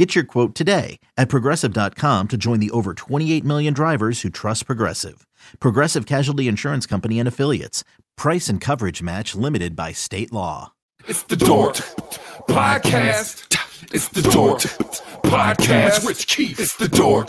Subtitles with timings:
[0.00, 4.64] Get your quote today at progressive.com to join the over 28 million drivers who trust
[4.64, 5.26] Progressive.
[5.60, 7.84] Progressive Casualty Insurance Company and Affiliates.
[8.16, 10.72] Price and coverage match limited by state law.
[11.06, 11.74] It's the Dork
[12.48, 13.54] Podcast.
[13.92, 14.60] It's the Dork
[15.22, 16.08] Podcast.
[16.08, 16.58] Rich Keefe.
[16.58, 17.26] It's the Dork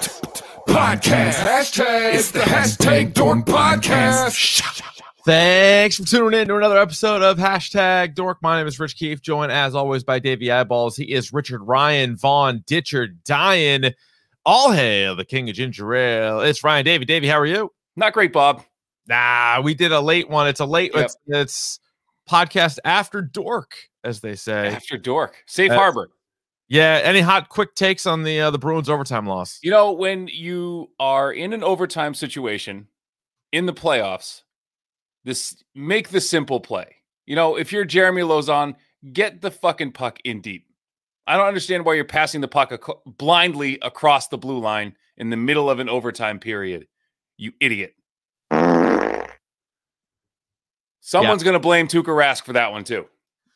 [0.69, 1.43] Podcast.
[1.43, 2.13] Hashtag.
[2.13, 4.87] It's the hashtag Dork Podcast.
[5.23, 8.39] Thanks for tuning in to another episode of Hashtag Dork.
[8.41, 10.95] My name is Rich Keefe, joined as always by Davey Eyeballs.
[10.97, 13.93] He is Richard Ryan Vaughn Ditcher Dying.
[14.47, 16.41] All hail the king of ginger ale.
[16.41, 17.05] It's Ryan Davey.
[17.05, 17.71] Davey, how are you?
[17.95, 18.63] Not great, Bob.
[19.07, 20.47] Nah, we did a late one.
[20.47, 21.05] It's a late Yep.
[21.05, 21.79] it's, it's
[22.27, 24.69] podcast after dork, as they say.
[24.69, 25.43] After Dork.
[25.45, 26.09] Safe Uh, harbor.
[26.67, 26.99] Yeah.
[27.03, 29.59] Any hot quick takes on the uh, the Bruins overtime loss?
[29.61, 32.87] You know, when you are in an overtime situation
[33.51, 34.41] in the playoffs,
[35.23, 36.95] this make the simple play.
[37.25, 38.75] You know, if you're Jeremy Lauzon,
[39.13, 40.65] get the fucking puck in deep.
[41.27, 45.29] I don't understand why you're passing the puck ac- blindly across the blue line in
[45.29, 46.87] the middle of an overtime period.
[47.37, 47.93] You idiot.
[51.01, 53.05] Someone's going to blame Tuukka Rask for that one too.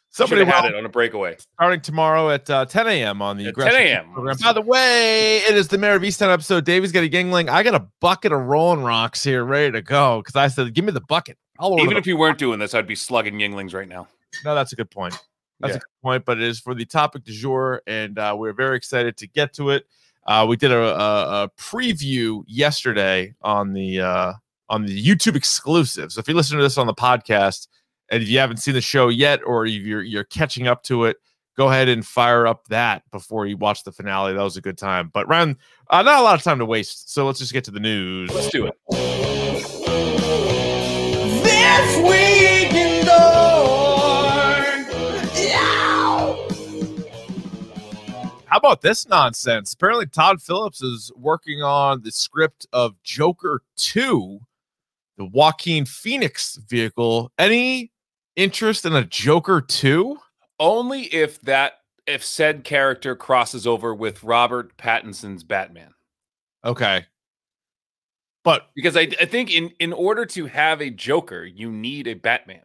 [0.10, 1.36] Somebody Somebody had it on a breakaway.
[1.56, 3.22] starting tomorrow at uh, 10 a.m.
[3.22, 4.14] on the At Aggressive 10 a.m..
[4.14, 4.38] program.
[4.42, 6.64] By the way, it is the Mare of Easttown episode.
[6.64, 7.50] Davy's got a gangling.
[7.50, 10.86] I got a bucket of Rolling Rocks here ready to go because I said, give
[10.86, 11.38] me the bucket.
[11.59, 14.08] I'll Even if you weren't doing this, I'd be slugging Yuenglings right now.
[14.44, 15.14] no, that's a good point.
[15.62, 15.78] That's Yeah.
[15.78, 18.75] a good point, but it is for the topic du jour, and uh, we're very
[18.75, 19.86] excited to get to it.
[20.28, 24.34] Uh, we did a, a, a preview yesterday on the uh,
[24.70, 26.12] on the YouTube exclusive.
[26.12, 27.67] So if you listen to this on the podcast,
[28.09, 31.06] and if you haven't seen the show yet, or if you're you're catching up to
[31.06, 31.17] it,
[31.56, 34.34] go ahead and fire up that before you watch the finale.
[34.34, 35.09] That was a good time.
[35.13, 35.57] But Ryan,
[35.90, 37.13] uh, not a lot of time to waste.
[37.13, 38.30] So let's just get to the news.
[38.34, 39.15] Let's do it.
[41.75, 43.06] This week in
[48.46, 49.74] How about this nonsense?
[49.74, 54.40] Apparently, Todd Phillips is working on the script of Joker 2,
[55.18, 57.34] the Joaquin Phoenix vehicle.
[57.38, 57.92] Any
[58.38, 60.18] interest in a Joker 2?
[60.57, 65.94] Only if that if said character crosses over with Robert Pattinson's Batman.
[66.63, 67.06] Okay.
[68.45, 72.13] But Because I, I think in in order to have a Joker, you need a
[72.13, 72.61] Batman.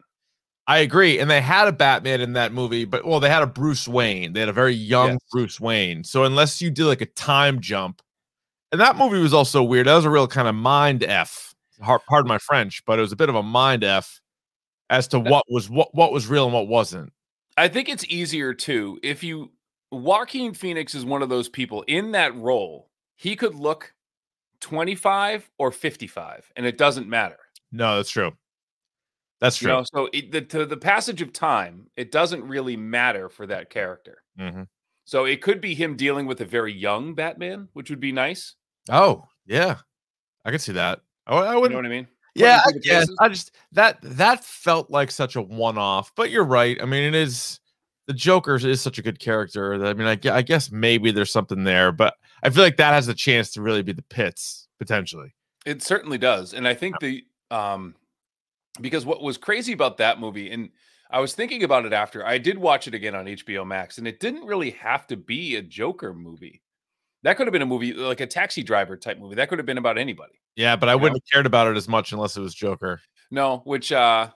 [0.69, 1.19] I agree.
[1.19, 4.35] And they had a Batman in that movie, but well, they had a Bruce Wayne.
[4.35, 5.21] They had a very young Yes.
[5.33, 6.05] Bruce Wayne.
[6.05, 8.03] So unless you did like a time jump,
[8.71, 9.89] and that movie was also weird.
[9.89, 11.55] That was a real kind of mind F.
[11.81, 14.21] Pardon my French, but it was a bit of a mind F
[14.91, 17.13] as to what was what what was real and what wasn't.
[17.57, 19.51] I think it's easier too if you
[19.91, 22.91] Joaquin Phoenix is one of those people in that role.
[23.17, 23.95] He could look
[24.61, 27.39] 25 or 55 and it doesn't matter.
[27.73, 28.33] No, that's true.
[29.41, 29.77] That's You true.
[29.77, 33.71] know, so it, the, to the passage of time, it doesn't really matter for that
[33.71, 34.23] character.
[34.39, 34.67] Mhm.
[35.05, 38.55] So it could be him dealing with a very young Batman, which would be nice.
[38.91, 39.79] Oh, yeah.
[40.45, 41.01] I could see that.
[41.27, 42.07] I, I wouldn't know what I mean?
[42.35, 43.09] Yeah, I Running through the guess.
[43.19, 46.81] I just that that felt like such a one-off, but you're right.
[46.81, 47.60] I mean, it is
[48.11, 49.79] the Joker is such a good character.
[49.79, 52.93] That, I mean, I, I guess maybe there's something there, but I feel like that
[52.93, 55.33] has a chance to really be the pits potentially.
[55.65, 56.53] It certainly does.
[56.53, 57.23] And I think the
[57.53, 57.95] um
[58.81, 60.71] because what was crazy about that movie and
[61.09, 64.09] I was thinking about it after I did watch it again on HBO Max and
[64.09, 66.63] it didn't really have to be a Joker movie.
[67.23, 69.37] That could have been a movie like a taxi driver type movie.
[69.37, 70.41] That could have been about anybody.
[70.57, 73.01] Yeah, but I wouldn't have cared about it as much unless it was Joker.
[73.31, 74.31] No, which uh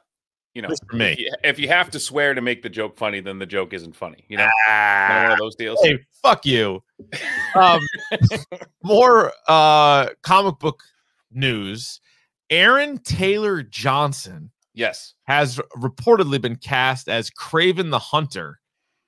[0.54, 1.12] you know, for me.
[1.12, 3.72] If you, if you have to swear to make the joke funny, then the joke
[3.72, 4.24] isn't funny.
[4.28, 5.80] You know, Kinda one of those deals.
[5.82, 6.82] Hey, fuck you.
[7.54, 7.80] Um,
[8.82, 10.82] more uh, comic book
[11.32, 12.00] news.
[12.50, 15.14] Aaron Taylor Johnson Yes.
[15.24, 18.60] has reportedly been cast as Kraven the Hunter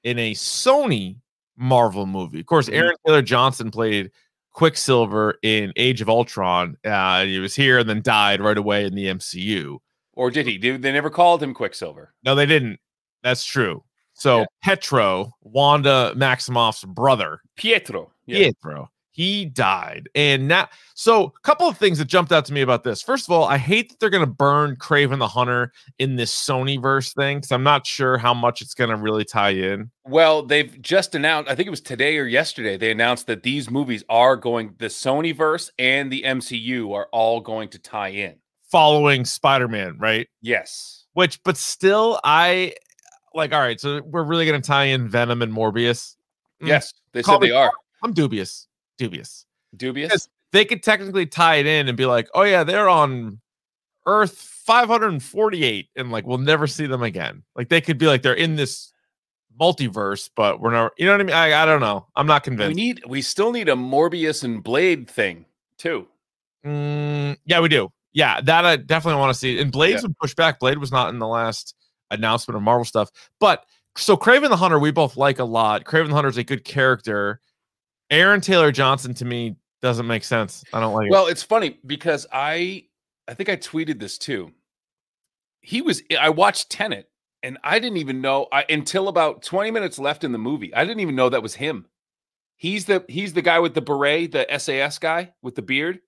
[0.04, 1.16] in a Sony
[1.56, 2.40] Marvel movie.
[2.40, 2.74] Of course, Mhm.
[2.74, 4.10] Aaron Taylor Johnson played
[4.52, 6.76] Quicksilver in Age of Ultron.
[6.84, 9.78] Uh, he was here and then died right away in the MCU.
[10.16, 10.58] Or did he?
[10.58, 12.14] They never called him Quicksilver.
[12.24, 12.80] No, they didn't.
[13.22, 13.84] That's true.
[14.14, 14.46] So Yeah.
[14.62, 18.10] Petro, Wanda Maximoff's brother, Pietro.
[18.24, 18.38] Yeah.
[18.38, 20.08] Pietro, he died.
[20.14, 23.02] And now, so a couple of things that jumped out to me about this.
[23.02, 26.32] First of all, I hate that they're going to burn Kraven the Hunter in this
[26.32, 29.90] Sony verse thing because I'm not sure how much it's going to really tie in.
[30.06, 33.70] Well, they've just announced, I think it was today or yesterday, they announced that these
[33.70, 38.36] movies are going, the Sony verse and the MCU are all going to tie in.
[38.76, 40.28] Following Spider-Man, right?
[40.42, 41.06] Yes.
[41.14, 42.74] Which, but still, I
[43.34, 43.54] like.
[43.54, 46.14] All right, so we're really gonna tie in Venom and Morbius.
[46.62, 46.92] Mm, Yes.
[47.12, 48.68] They Call said me they are I'm dubious.
[48.98, 49.46] Dubious.
[49.74, 50.28] dubious.
[50.52, 53.40] They could technically tie it in and be like, oh yeah, they're on
[54.06, 57.44] Earth 548, and like we'll never see them again.
[57.54, 58.92] Like they could be like they're in this
[59.58, 60.92] multiverse, but we're not.
[60.98, 61.34] You know what I mean?
[61.34, 62.06] I, I don't know.
[62.14, 62.76] I'm not convinced.
[62.76, 63.02] We need.
[63.06, 65.46] We still need a Morbius and Blade thing
[65.78, 66.08] too.
[66.66, 67.90] Mm, yeah, we do.
[68.16, 69.60] Yeah, that I definitely want to see.
[69.60, 70.08] And Blades Yeah.
[70.08, 70.58] would push back.
[70.58, 71.74] Blade was not in the last
[72.10, 73.10] announcement of Marvel stuff,
[73.40, 75.84] but so Kraven the Hunter, we both like a lot.
[75.84, 77.40] Kraven the Hunter is a good character.
[78.10, 80.64] Aaron Taylor Johnson to me doesn't make sense.
[80.72, 81.10] I don't like it.
[81.10, 82.84] Well, it's funny because I
[83.28, 84.50] I think I tweeted this too.
[85.60, 87.10] He was I watched Tenet
[87.42, 90.74] and I didn't even know I until about 20 minutes left in the movie.
[90.74, 91.86] I didn't even know that was him.
[92.56, 96.00] He's the he's the guy with the beret, the SAS guy with the beard.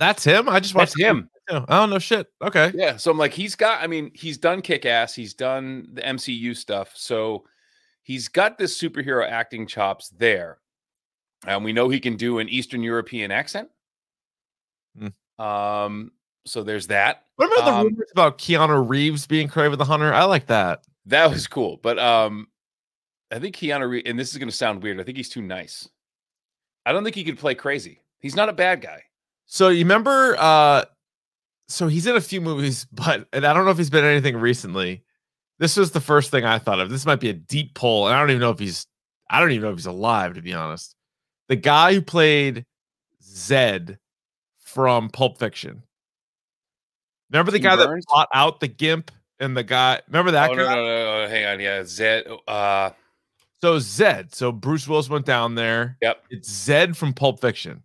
[0.00, 0.48] That's him.
[0.48, 1.30] I just watched That's him.
[1.50, 2.26] Oh, oh no shit.
[2.42, 2.72] Okay.
[2.74, 2.96] Yeah.
[2.96, 6.56] So I'm like, he's got, I mean, he's done kick ass, he's done the MCU
[6.56, 6.92] stuff.
[6.96, 7.44] So
[8.02, 10.58] he's got this superhero acting chops there.
[11.46, 13.68] And we know he can do an Eastern European accent.
[14.98, 15.42] Hmm.
[15.42, 16.12] Um,
[16.46, 17.24] so there's that.
[17.36, 20.12] What about the Um, rumors about Keanu Reeves being Kraven the Hunter?
[20.12, 20.82] I like that.
[21.06, 21.78] That was cool.
[21.82, 22.48] But um,
[23.30, 24.98] I think Keanu Reeves, and this is going to sound weird.
[24.98, 25.88] I think he's too nice.
[26.86, 28.02] I don't think he could play crazy.
[28.20, 29.02] He's not a bad guy.
[29.52, 30.84] So you remember uh
[31.66, 34.10] so he's in a few movies, but and I don't know if he's been in
[34.10, 35.02] anything recently.
[35.58, 36.88] This was the first thing I thought of.
[36.88, 38.86] This might be a deep pull, and I don't even know if he's
[39.28, 40.94] I don't even know if he's alive, to be honest.
[41.48, 42.64] The guy who played
[43.22, 43.98] Zed
[44.58, 45.82] from Pulp Fiction.
[47.30, 48.04] Remember the Tim guy Burns?
[48.06, 49.10] that bought out the gimp
[49.40, 50.62] and the guy remember that oh, guy?
[50.62, 51.28] no, no, no, no.
[51.28, 51.60] Hang on.
[51.60, 51.82] Yeah.
[51.84, 52.26] Zed.
[52.46, 52.90] Uh,
[53.60, 54.32] So Zed.
[54.32, 55.96] So Bruce Willis went down there.
[56.00, 56.22] yep.
[56.30, 57.82] It's Zed from Pulp Fiction.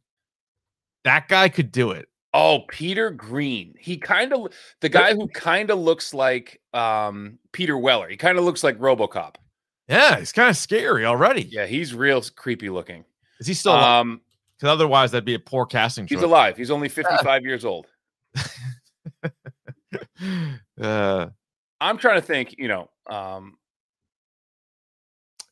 [1.05, 2.07] That guy could do it.
[2.33, 3.75] Oh, Peter Greene.
[3.79, 8.09] He kind of the guy who kind of looks like um Peter Weller.
[8.09, 9.35] He kind of looks like RoboCop.
[9.87, 11.43] Yeah, he's kind of scary already.
[11.43, 13.05] Yeah, he's real creepy looking.
[13.39, 14.01] Is he still alive?
[14.01, 14.21] Um,
[14.57, 16.25] Because otherwise, that'd be a poor casting he's choice.
[16.25, 16.57] alive.
[16.57, 17.85] He's only 55 years old.
[20.81, 21.27] uh,
[21.79, 23.57] I'm trying to think, you know, um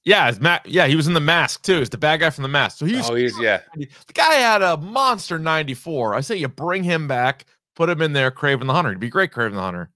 [0.06, 0.66] yeah, it's Matt.
[0.66, 1.80] Yeah, he was in the mask too.
[1.80, 2.78] He's the bad guy from the mask.
[2.78, 3.62] So he was, oh, he's yeah.
[3.76, 6.16] the guy had a monster 94.
[6.16, 7.46] I say you bring him back,
[7.76, 8.90] put him in there, Kraven the Hunter.
[8.90, 9.90] He'd be great, Kraven the Hunter.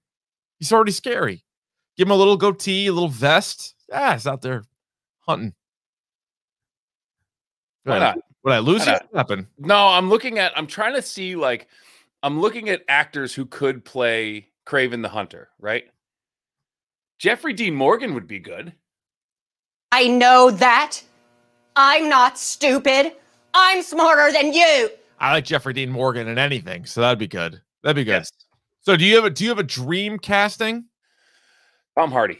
[0.58, 1.44] He's already scary.
[1.96, 3.74] Give him a little goatee, a little vest.
[3.88, 4.64] Yeah, he's out there
[5.20, 5.52] hunting.
[7.84, 8.18] Why not?
[8.44, 8.92] Would I lose Why you?
[8.92, 9.08] not?
[9.10, 9.46] What happened?
[9.58, 11.68] No, I'm looking at I'm trying to see like
[12.22, 15.84] I'm looking at actors who could play Kraven the Hunter, right?
[17.18, 18.72] Jeffrey Dean Morgan would be good.
[19.92, 21.00] I know that.
[21.76, 23.12] I'm not stupid.
[23.54, 24.90] I'm smarter than you.
[25.20, 27.60] I like Jeffrey Dean Morgan in anything, so that'd be good.
[27.82, 28.10] That'd be good.
[28.20, 28.30] Yes.
[28.80, 30.84] So do you have a do you have a dream casting?
[31.96, 32.38] Tom Hardy.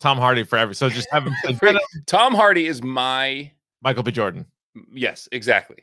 [0.00, 0.74] Tom Hardy forever.
[0.74, 3.50] so just have him play Tom Hardy is my
[3.82, 4.10] Michael B.
[4.12, 4.46] Jordan.
[4.92, 5.78] yes, exactly.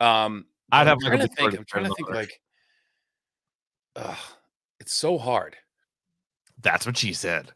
[0.00, 1.34] Um I'd I'm have trying Michael to B.
[1.36, 1.40] think.
[1.40, 2.22] Jordan I'm trying to think another.
[2.22, 2.40] like
[3.96, 4.18] ugh,
[4.80, 5.56] it's so hard.
[6.62, 7.52] That's what she said.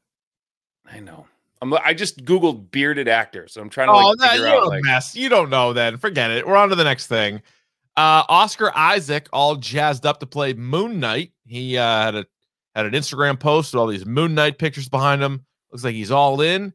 [0.91, 1.27] I know.
[1.62, 4.62] I'm I just googled bearded actor, So I'm trying to Oh, like figure you're out
[4.65, 5.15] a like mess.
[5.17, 5.97] You don't know then.
[5.97, 6.47] Forget it.
[6.47, 7.43] We're on to the next thing.
[7.97, 11.33] Uh Oscar Isaac all jazzed up to play Moon Knight.
[11.47, 12.27] He uh had a
[12.75, 15.44] had an Instagram post with all these Moon Knight pictures behind him.
[15.70, 16.73] Looks like he's all in.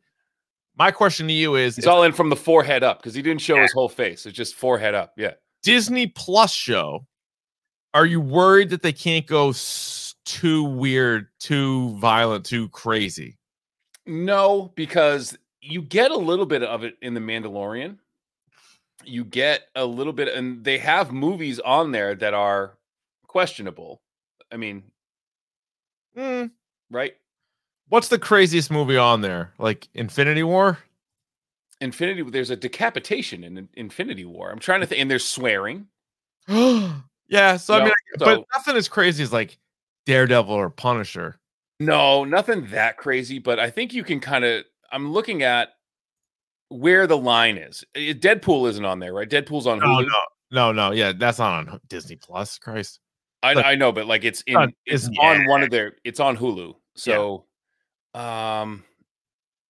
[0.77, 3.21] My question to you is he's it's all in from the forehead up because he
[3.21, 4.25] didn't show his whole face.
[4.25, 5.13] It's just forehead up.
[5.17, 5.33] Yeah.
[5.61, 7.05] Disney Plus show.
[7.93, 9.53] Are you worried that they can't go
[10.23, 13.38] too weird, too violent, too crazy?
[14.09, 17.97] No, because you get a little bit of it in the Mandalorian.
[19.05, 22.77] You get a little bit, and they have movies on there that are
[23.27, 24.01] questionable.
[24.51, 24.83] I mean,
[26.15, 26.47] Hmm.
[26.89, 27.15] right?
[27.87, 29.53] What's the craziest movie on there?
[29.57, 30.79] Like Infinity War?
[31.81, 34.51] Infinity, there's a decapitation in In- Infinity War.
[34.51, 35.87] I'm trying to think, and there's swearing.
[36.47, 37.57] yeah.
[37.57, 39.57] So I mean, so- but nothing as crazy as like
[40.05, 41.38] Daredevil or Punisher.
[41.79, 44.65] No, nothing that crazy, but I think you can kind of.
[44.91, 45.69] I'm looking at
[46.69, 47.83] where the line is.
[47.95, 49.29] Deadpool isn't on there, right?
[49.29, 50.01] Deadpool's on No, Hulu.
[50.01, 50.01] no,
[50.51, 50.89] no, no.
[50.89, 50.91] no.
[50.95, 52.57] Yeah, that's not on Disney Plus.
[52.57, 52.99] Christ.
[53.41, 55.93] I, but- I know, but like it's in on it's Disney on one of their
[56.03, 56.73] it's on Hulu.
[57.05, 57.15] Yeah.
[57.15, 57.45] So
[58.13, 58.83] um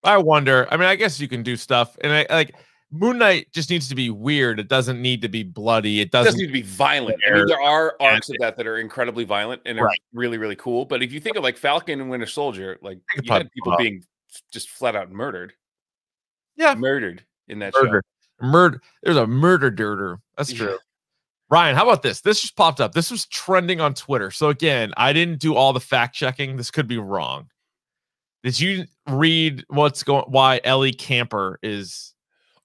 [0.03, 0.67] I wonder.
[0.71, 2.55] I mean, I guess you can do stuff, and I like
[2.91, 4.59] Moon Knight just needs to be weird.
[4.59, 5.99] It doesn't need to be bloody.
[5.99, 6.33] It it doesn't.
[6.33, 7.19] doesn't need to be violent.
[7.25, 10.01] I There- mean, there are arcs of that that are incredibly violent and are Right.
[10.11, 10.85] really, really cool.
[10.85, 14.03] But if you think of like Falcon and Winter Soldier, like you had people being
[14.51, 15.53] just flat out murdered.
[16.55, 16.73] Yeah.
[16.75, 18.03] Murdered in that murder,
[18.41, 18.81] murder.
[19.03, 20.19] There's a murder dirter.
[20.35, 20.57] That's Yeah.
[20.57, 20.79] true.
[21.51, 22.21] Ryan, how about this?
[22.21, 22.93] This just popped up.
[22.93, 24.29] This was trending on Twitter.
[24.29, 26.57] So again, I didn't do all the fact checking.
[26.57, 27.49] This could be wrong.
[28.43, 30.25] Did you read what's going?
[30.27, 32.08] Why Ellie Kemper is?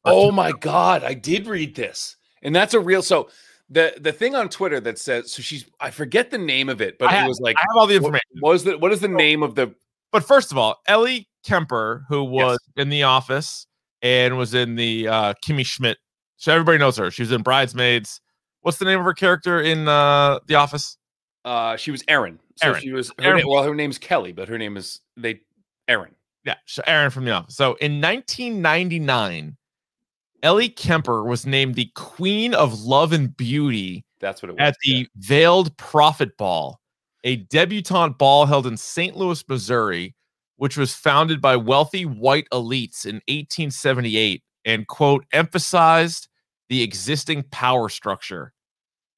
[0.05, 3.03] Oh my god, I did read this, and that's a real.
[3.03, 3.31] So
[3.71, 6.99] the the thing on Twitter that says so she's I forget the name of it,
[6.99, 8.29] but I it have- was like I have all the information.
[8.41, 9.75] what was the what is the name of the
[10.13, 13.67] But first of all, Ellie Kemper, who was in The Office
[14.03, 15.97] and was in the uh, Kimmy Schmidt,
[16.37, 17.11] so everybody knows her.
[17.11, 18.21] She was in Bridesmaids.
[18.61, 20.97] What's the name of her character in uh, The Office?
[21.47, 22.39] uh she was Erin.
[22.57, 22.81] So Erin.
[22.83, 25.41] she was her name, well her name's Kelly, but her name is they
[25.89, 26.15] Erin.
[26.45, 27.57] Yeah, so Erin from The Office.
[27.57, 29.57] So in 1999,
[30.45, 34.61] Ellie Kemper was named the Queen of Love and Beauty That's what it was.
[34.61, 34.99] at yeah.
[34.99, 36.79] the Veiled Prophet Ball,
[37.25, 39.17] a debutante ball held in St.
[39.17, 40.15] Louis, Missouri,
[40.57, 46.29] which was founded by wealthy white elites in 1878 and, quote, emphasized
[46.69, 48.53] the existing power structure.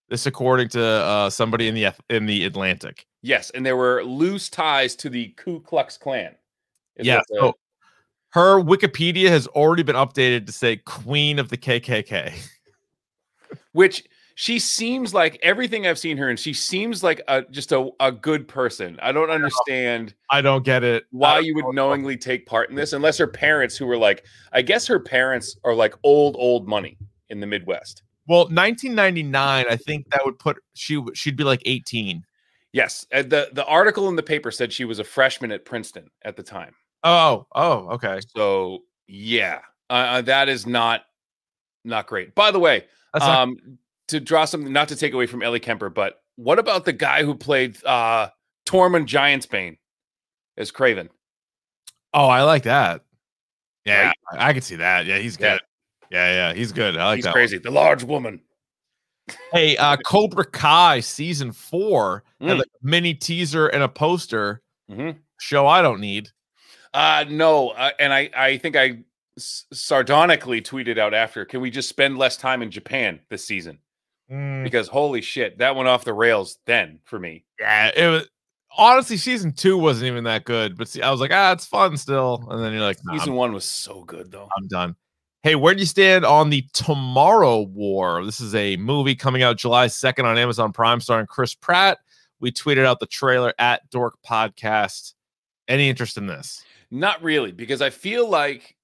[0.09, 3.04] This, according to uh, somebody in the in the Atlantic.
[3.23, 6.37] Yes, and there were loose ties to the Ku Klux Klan.
[6.95, 7.23] is Yeah.
[7.28, 7.54] So
[8.37, 12.35] her Wikipedia has already been updated to say Queen of the KKK.
[13.73, 17.88] which she seems like everything I've seen her and she seems like a just a,
[17.99, 18.99] a good person.
[19.00, 21.05] I don't understand I don't get it.
[21.12, 24.26] Why you would what's knowingly take part in this unless her parents who were like
[24.52, 26.99] I guess her parents are like old old money
[27.31, 28.02] in the Midwest.
[28.28, 32.23] Well, 1999, I think that would put she she'd be like 18.
[32.75, 36.37] Yes, the the article in the paper said she was a freshman at Princeton at
[36.37, 36.75] the time.
[37.06, 38.20] Oh, oh, okay.
[38.36, 39.60] So yeah,
[39.90, 41.02] uh, that is not
[41.84, 42.34] not great.
[42.34, 45.60] By the way, That's not- um, to draw something not to take away from Ellie
[45.60, 48.28] Kemper, but what about the guy who played uh
[48.66, 49.78] Tormund Giantsbane
[50.56, 51.08] as Kraven?
[52.14, 53.02] oh, I like that.
[53.84, 54.16] Yeah, Right?
[54.32, 55.06] I, I can see that.
[55.06, 55.60] Yeah, he's good.
[56.10, 56.96] Yeah, yeah, he's good.
[56.96, 57.30] I like He's that.
[57.30, 57.34] one.
[57.34, 57.58] crazy.
[57.58, 58.40] The large woman.
[59.52, 62.58] Hey, uh, Cobra Kai season four had Mm.
[62.58, 64.62] like a mini teaser and a poster.
[64.90, 65.18] Mhm.
[65.40, 66.30] Show I don't need.
[66.97, 69.00] Uh no, uh, and I I think I
[69.37, 73.79] s- sardonically tweeted out after, can we just spend less time in Japan this season?
[74.33, 77.45] Mm, Because holy shit, that went off the rails then for me.
[77.61, 78.29] yeah, it was
[78.79, 81.97] honestly season two wasn't even that good, but see, I was like, ah, it's fun
[81.99, 82.47] still.
[82.50, 84.49] And then you're like, nah, Season I'm, one was so good though.
[84.57, 84.97] I'm done.
[85.43, 88.25] Hey, where do you stand on the Tomorrow War?
[88.25, 91.99] This is a movie coming out July 2nd on Amazon Prime starring Chris Pratt.
[92.41, 95.12] We tweeted out the trailer at Dork Podcast.
[95.69, 96.65] Any interest in this?
[96.90, 98.76] Not really, because I feel like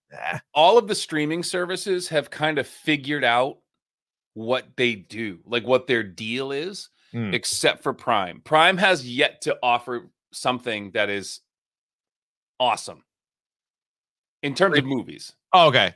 [0.55, 3.59] all of the streaming services have kind of figured out
[4.35, 7.35] what they do, like what their deal is, Hmm.
[7.35, 8.41] except for Prime.
[8.41, 11.41] Prime has yet to offer something that is
[12.59, 13.05] awesome
[14.43, 15.35] in terms of movies.
[15.53, 15.95] Oh, okay.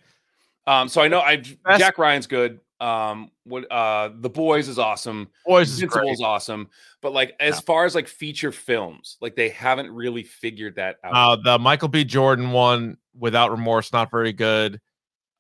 [0.67, 1.37] Um, so I know I
[1.79, 2.61] Jack Ryan's good.
[2.81, 5.29] Um, what uh, The Boys is awesome.
[5.47, 6.69] Boys is is awesome.
[7.01, 7.61] But like as Yeah.
[7.61, 11.13] far as like feature films, like they haven't really figured that out.
[11.15, 12.05] Uh, the Michael B.
[12.05, 14.81] Jordan one, Without Remorse, not very good.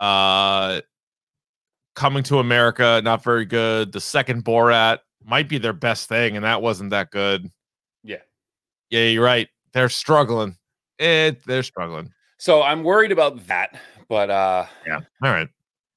[0.00, 0.80] Uh,
[1.94, 3.90] Coming to America, not very good.
[3.92, 7.48] The second Borat might be their best thing, and that wasn't that good.
[8.04, 8.18] Yeah.
[8.90, 9.48] Yeah, you're right.
[9.72, 10.56] They're struggling.
[10.98, 12.12] It, they're struggling.
[12.38, 15.00] So I'm worried about that, but uh Yeah.
[15.22, 15.48] All right.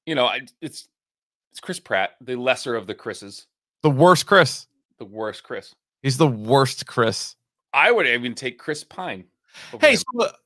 [0.06, 0.88] you know, I, it's
[1.50, 3.46] it's Chris Pratt, the lesser of the Chris's,
[3.82, 4.66] The worst Chris.
[4.98, 5.74] the worst Chris.
[6.02, 7.36] He's the worst Chris.
[7.72, 9.24] I would even take Chris Pine.
[9.80, 10.04] Hey, so,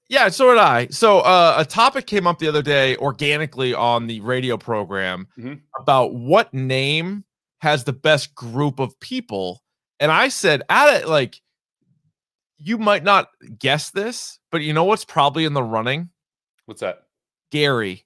[0.08, 0.87] yeah, so did I.
[0.88, 5.61] So uh, a topic came up the other day organically on the radio program Mhm.
[5.78, 7.25] about what name
[7.61, 9.62] has the best group of people,
[10.00, 11.40] and I said, at it, like,
[12.58, 16.11] you might not guess this, but you know what's probably in the running?
[16.66, 17.02] what's that?
[17.50, 18.04] Gary,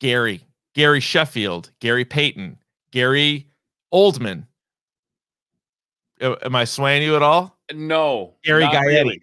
[0.00, 2.58] Gary, Gary Sheffield, Gary Payton,
[2.90, 3.48] Gary
[3.92, 4.46] Oldman.
[6.20, 7.58] Am I swaying you at all?
[7.72, 8.86] No, Gary Gaetti.
[8.86, 9.22] really.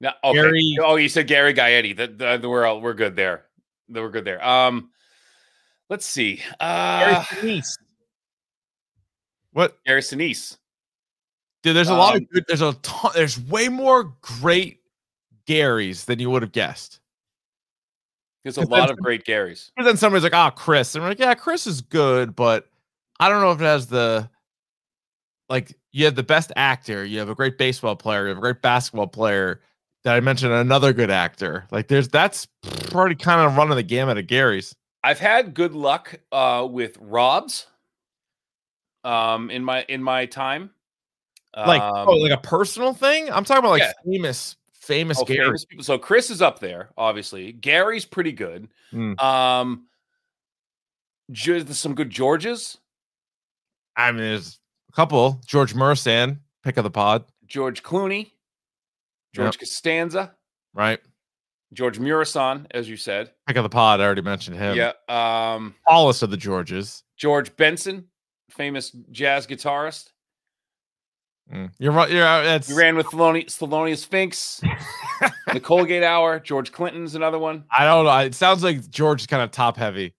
[0.00, 0.34] No, okay.
[0.40, 1.96] Gary- Oh, you said Gary Gaetti.
[1.96, 3.44] The that- we're all, we're good there.
[3.88, 4.44] That We're good there.
[4.44, 4.90] Um,
[5.90, 6.36] let's see.
[6.36, 7.78] Gary Uh, Sinise.
[9.52, 9.78] What?
[9.84, 10.56] Gary Sinise.
[11.62, 12.44] Dude, there's a lot of Um, good.
[12.48, 13.12] There's a ton.
[13.14, 14.80] There's way more great
[15.46, 17.00] Garys than you would have guessed.
[18.42, 19.70] There's a lot of great Garys.
[19.76, 22.68] And then somebody's like, "Ah, Chris," and we're like, "Yeah, Chris is good, but
[23.20, 24.28] I don't know if it has the
[25.48, 27.04] like." You have the best actor.
[27.04, 28.22] You have a great baseball player.
[28.22, 29.60] You have a great basketball player.
[30.04, 31.66] That I mentioned another good actor?
[31.70, 32.48] Like, there's that's
[32.90, 34.74] pretty kind of running the gamut of Garys.
[35.04, 37.66] I've had good luck uh, with Rob's.
[39.04, 40.70] Um, in my in my time,
[41.56, 43.30] Like, Um, oh, like a personal thing.
[43.30, 43.92] I'm talking about like yeah.
[44.04, 45.46] famous, famous oh, Gary.
[45.46, 45.84] famous people.
[45.84, 47.52] So Chris is up there, obviously.
[47.52, 48.68] Gary's pretty good.
[48.92, 49.20] Mm.
[49.22, 49.86] Um,
[51.30, 52.78] Ju- some good Georges.
[53.96, 54.58] I mean, there's
[54.90, 55.40] a couple.
[55.46, 58.32] George Mursan, pick of the pod, George Clooney,
[59.34, 59.60] George Yep.
[59.60, 60.34] Costanza,
[60.74, 61.00] right?
[61.72, 63.30] George Murison, as you said.
[63.46, 64.00] Pick of the pod.
[64.00, 64.76] I already mentioned him.
[64.76, 64.92] Yeah.
[65.08, 67.02] Um, of the Georges.
[67.16, 68.08] George Benson,
[68.50, 70.10] famous jazz guitarist.
[71.50, 71.70] Mm.
[71.78, 72.10] You're right.
[72.10, 74.60] You're it's We ran with Theloni- Thelonious Finks,
[75.52, 76.38] the Colgate Hour.
[76.40, 77.64] George Clinton's another one.
[77.76, 78.16] I don't know.
[78.18, 80.14] It sounds like George is kind of top heavy.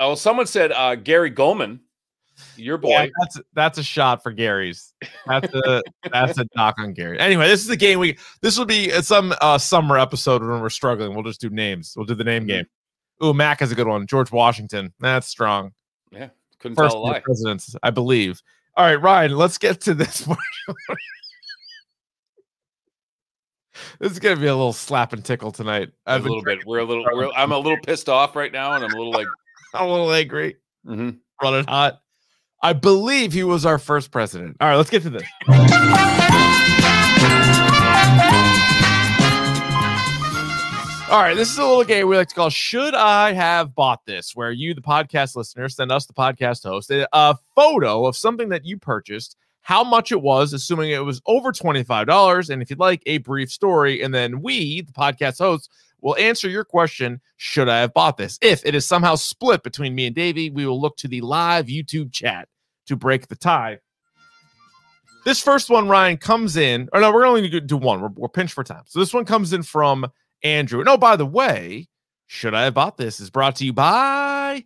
[0.00, 1.80] Oh, someone said uh, Gary Goldman,
[2.56, 2.90] your boy.
[2.90, 4.92] Yeah, that's that's a shot for Gary's.
[5.26, 7.18] That's a that's a knock on Gary.
[7.18, 8.18] Anyway, this is the game we.
[8.42, 11.14] This will be some uh, summer episode when we're struggling.
[11.14, 11.94] We'll just do names.
[11.96, 12.48] We'll do the name Mhm.
[12.48, 12.66] game.
[13.24, 14.06] Ooh, Mac has a good one.
[14.06, 14.92] George Washington.
[15.00, 15.72] That's strong.
[16.12, 16.28] Yeah,
[16.60, 17.20] couldn't First tell a lie.
[17.20, 18.42] presidents, I believe.
[18.78, 19.32] All right, Ryan.
[19.36, 20.24] Let's get to this.
[20.26, 20.38] one.
[23.98, 25.88] this is gonna be a little slap and tickle tonight.
[26.06, 26.64] A I've been little bit.
[26.64, 27.04] We're a little.
[27.12, 29.26] We're, I'm a little pissed off right now, and I'm a little like.
[29.74, 30.58] I'm a little angry.
[30.86, 31.18] mhm.
[31.42, 32.00] running hot.
[32.62, 34.56] I believe he was our first president.
[34.60, 35.24] All right, let's get to this.
[41.10, 44.04] All right, this is a little game we like to call Should I Have Bought
[44.04, 44.36] This?
[44.36, 48.66] Where you, the podcast listener, send us, the podcast host, a photo of something that
[48.66, 53.02] you purchased, how much it was, assuming it was over $25, and if you'd like,
[53.06, 54.02] a brief story.
[54.02, 55.70] And then we, the podcast hosts,
[56.02, 58.38] will answer your question Should I have bought this?
[58.42, 61.68] If it is somehow split between me and Davey, we will look to the live
[61.68, 62.50] YouTube chat
[62.84, 63.78] to break the tie.
[65.24, 66.90] This first one, Ryan, comes in.
[66.92, 68.02] Or no, we're only going to do one.
[68.02, 68.82] We're, we're pinched for time.
[68.86, 70.06] So this one comes in from
[70.42, 70.80] Andrew.
[70.80, 71.88] And oh, by the way,
[72.26, 73.20] should I have bought this?
[73.20, 74.64] Is brought to you by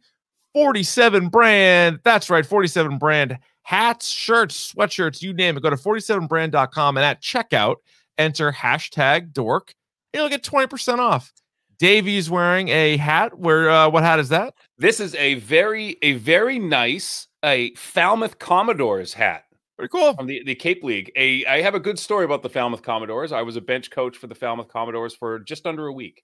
[0.54, 2.00] 47 brand.
[2.04, 5.62] That's right, 47 brand hats, shirts, sweatshirts, you name it.
[5.62, 7.76] Go to 47brand.com and at checkout,
[8.18, 9.74] enter hashtag dork.
[10.12, 11.32] And you'll get 20% off.
[11.78, 13.38] Davey's wearing a hat.
[13.38, 14.54] Where uh, what hat is that?
[14.78, 19.44] This is a very, a very nice, a Falmouth Commodores hat
[19.82, 20.14] Pretty cool.
[20.14, 21.10] from the, the Cape League.
[21.16, 23.32] A, I have a good story about the Falmouth Commodores.
[23.32, 26.22] I was a bench coach for the Falmouth Commodores for just under a week.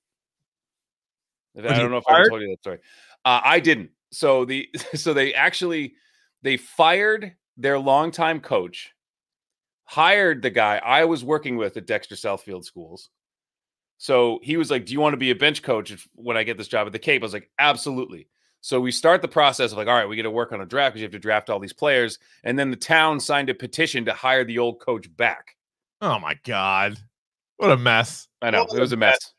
[1.58, 2.78] I don't know if I told you that story.
[3.24, 3.90] Uh, I didn't.
[4.12, 5.94] So the so they actually
[6.42, 8.92] they fired their longtime coach,
[9.82, 13.10] hired the guy I was working with at Dexter Southfield Schools.
[13.96, 16.58] So he was like, "Do you want to be a bench coach when I get
[16.58, 18.28] this job at the Cape?" I was like, "Absolutely."
[18.60, 20.66] So we start the process of like, all right, we got to work on a
[20.66, 23.54] draft because you have to draft all these players, and then the town signed a
[23.54, 25.56] petition to hire the old coach back.
[26.00, 26.98] Oh my god.
[27.56, 28.28] What a mess.
[28.42, 29.32] I know What it was a mess.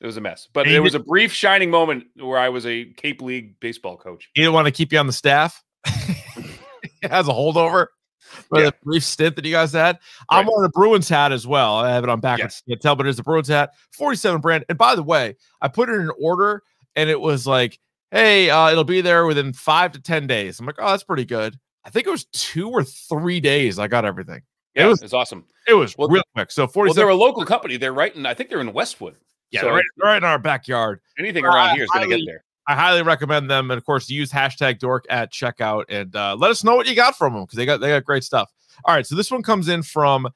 [0.00, 2.66] It was a mess, but And there was a brief shining moment where I was
[2.66, 4.28] a Cape League baseball coach.
[4.34, 5.62] He didn't want to keep you on the staff
[7.04, 7.86] as a holdover
[8.20, 8.66] for Yeah.
[8.66, 9.98] the brief stint that you guys had.
[10.28, 10.52] I'm Right.
[10.54, 11.76] wearing a Bruins hat as well.
[11.76, 12.62] I have it on backwards.
[12.66, 12.74] Yes.
[12.76, 14.64] Can't tell, but it's a Bruins hat, 47 brand.
[14.68, 16.62] And by the way, I put it in an order
[16.96, 17.78] and it was like,
[18.14, 20.58] hey, uh, it'll be there within five to 10 days.
[20.60, 21.58] I'm like, oh, that's pretty good.
[21.84, 24.40] I think it was two or three days I got everything.
[24.74, 25.44] Yeah, It was- it's awesome.
[25.68, 26.50] It was Well, real quick.
[26.50, 27.76] So Well, they're a local company.
[27.76, 28.24] They're right in.
[28.24, 29.16] I think they're in Westwood.
[29.50, 31.00] yeah, so they're right, they're right in our backyard.
[31.18, 32.44] anything around I here is going to get there.
[32.66, 36.50] I highly recommend them, and of course, use hashtag dork at checkout and uh, let
[36.50, 38.50] us know what you got from them because they got they got great stuff.
[38.84, 40.28] All right, so this one comes in from,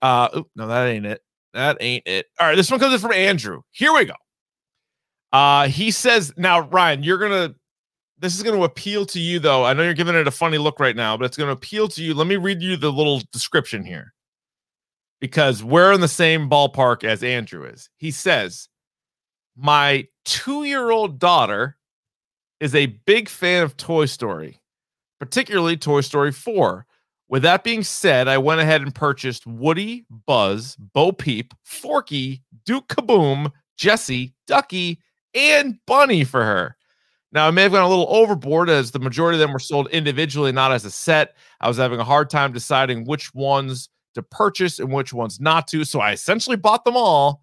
[0.00, 1.22] uh, oop, no, that ain't it.
[1.52, 2.26] That ain't it.
[2.38, 3.62] All right, this one comes in from Andrew.
[3.72, 4.14] Here we go.
[5.34, 7.56] Uh, he says, now Ryan, you're gonna.
[8.20, 9.64] This is going to appeal to you, though.
[9.64, 11.88] I know you're giving it a funny look right now, but it's going to appeal
[11.88, 12.14] to you.
[12.14, 14.14] Let me read you the little description here
[15.20, 17.90] because we're in the same ballpark as Andrew is.
[17.96, 18.68] He says,
[19.56, 21.76] My two year old daughter
[22.60, 24.60] is a big fan of Toy Story,
[25.18, 26.86] particularly Toy Story 4.
[27.28, 32.86] With that being said, I went ahead and purchased Woody, Buzz, Bo Peep, Forky, Duke
[32.86, 35.00] Kaboom, Jesse, Ducky,
[35.34, 36.76] and Bunny for her.
[37.32, 39.88] Now, I may have gone a little overboard as the majority of them were sold
[39.90, 41.36] individually, not as a set.
[41.60, 45.66] I was having a hard time deciding which ones to purchase and which ones not
[45.68, 45.84] to.
[45.84, 47.42] So I essentially bought them all.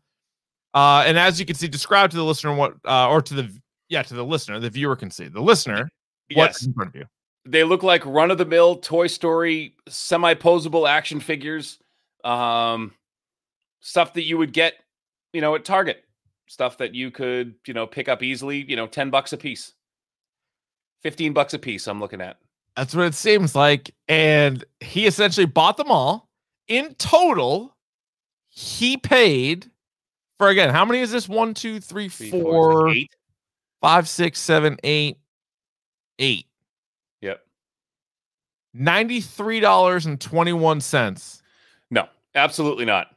[0.73, 3.62] Uh, and as you can see, describe to the listener what, uh, or to the,
[3.89, 5.27] yeah, to the listener, the viewer can see.
[5.27, 5.89] The listener,
[6.34, 7.06] what's Yes, in front of you?
[7.45, 11.80] they look like run of the mill Toy Story semi posable action figures,
[12.23, 12.93] um,
[13.82, 14.75] stuff that you would get,
[15.34, 16.06] you know, at Target,
[16.51, 19.71] stuff that you could, you know, pick up easily, you know, ten bucks a piece,
[21.01, 21.87] fifteen bucks a piece.
[21.87, 22.37] I'm looking at.
[22.75, 23.95] That's what it seems like.
[24.07, 26.27] And he essentially bought them all.
[26.67, 27.73] In total,
[28.49, 29.71] he paid
[30.37, 31.29] for again, how many is this?
[31.29, 33.11] One, two, three, Three, four, six, eight.
[33.79, 35.19] five, six, seven, eight,
[36.19, 36.47] eight.
[37.21, 37.41] Yep.
[38.75, 41.41] $93.21.
[41.91, 43.07] No, absolutely not.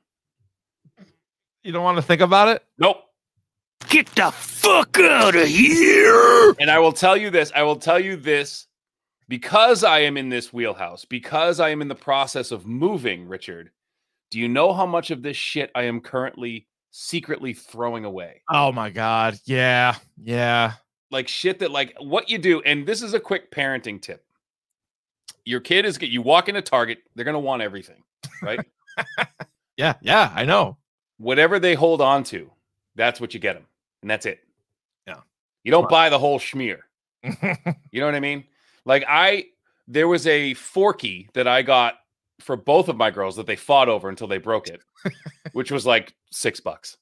[1.62, 2.62] You don't want to think about it?
[2.76, 3.03] Nope.
[3.88, 6.54] Get the fuck out of here!
[6.58, 8.66] And I will tell you this, I will tell you this
[9.28, 13.70] because I am in this wheelhouse, because I am in the process of moving, Richard.
[14.30, 18.42] Do you know how much of this shit I am currently secretly throwing away?
[18.50, 19.38] Oh my god.
[19.44, 19.96] Yeah.
[20.22, 20.72] Yeah.
[21.10, 24.24] Like shit that like what you do and this is a quick parenting tip.
[25.44, 28.02] Your kid is you walk into Target, they're going to want everything,
[28.42, 28.60] right?
[29.76, 29.94] Yeah.
[30.00, 30.32] Yeah.
[30.32, 30.76] I know.
[31.18, 32.48] Whatever they hold on to,
[32.94, 33.66] that's what you get them.
[34.04, 34.40] And that's it.
[35.06, 35.20] Yeah.
[35.62, 36.80] You don't buy the whole schmear.
[37.90, 38.44] You know what I mean?
[38.84, 39.46] Like I
[39.88, 41.94] there was a forky that I got
[42.40, 44.82] for both of my girls that they fought over until they broke it,
[45.52, 46.98] which was like six bucks.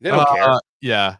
[0.00, 0.50] They don't care.
[0.50, 1.16] Uh, Yeah.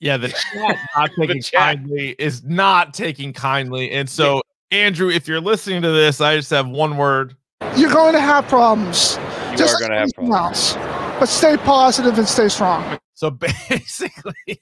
[0.00, 1.60] Yeah, the chat not taking chat.
[1.76, 3.90] kindly is not taking kindly.
[3.90, 7.36] And so, Andrew, if you're listening to this, I just have one word.
[7.76, 9.18] You're going to have problems.
[9.50, 10.34] You Just are going to have problems.
[10.34, 10.74] else.
[11.20, 12.98] But stay positive and stay strong.
[13.22, 13.30] So
[13.68, 14.60] basically,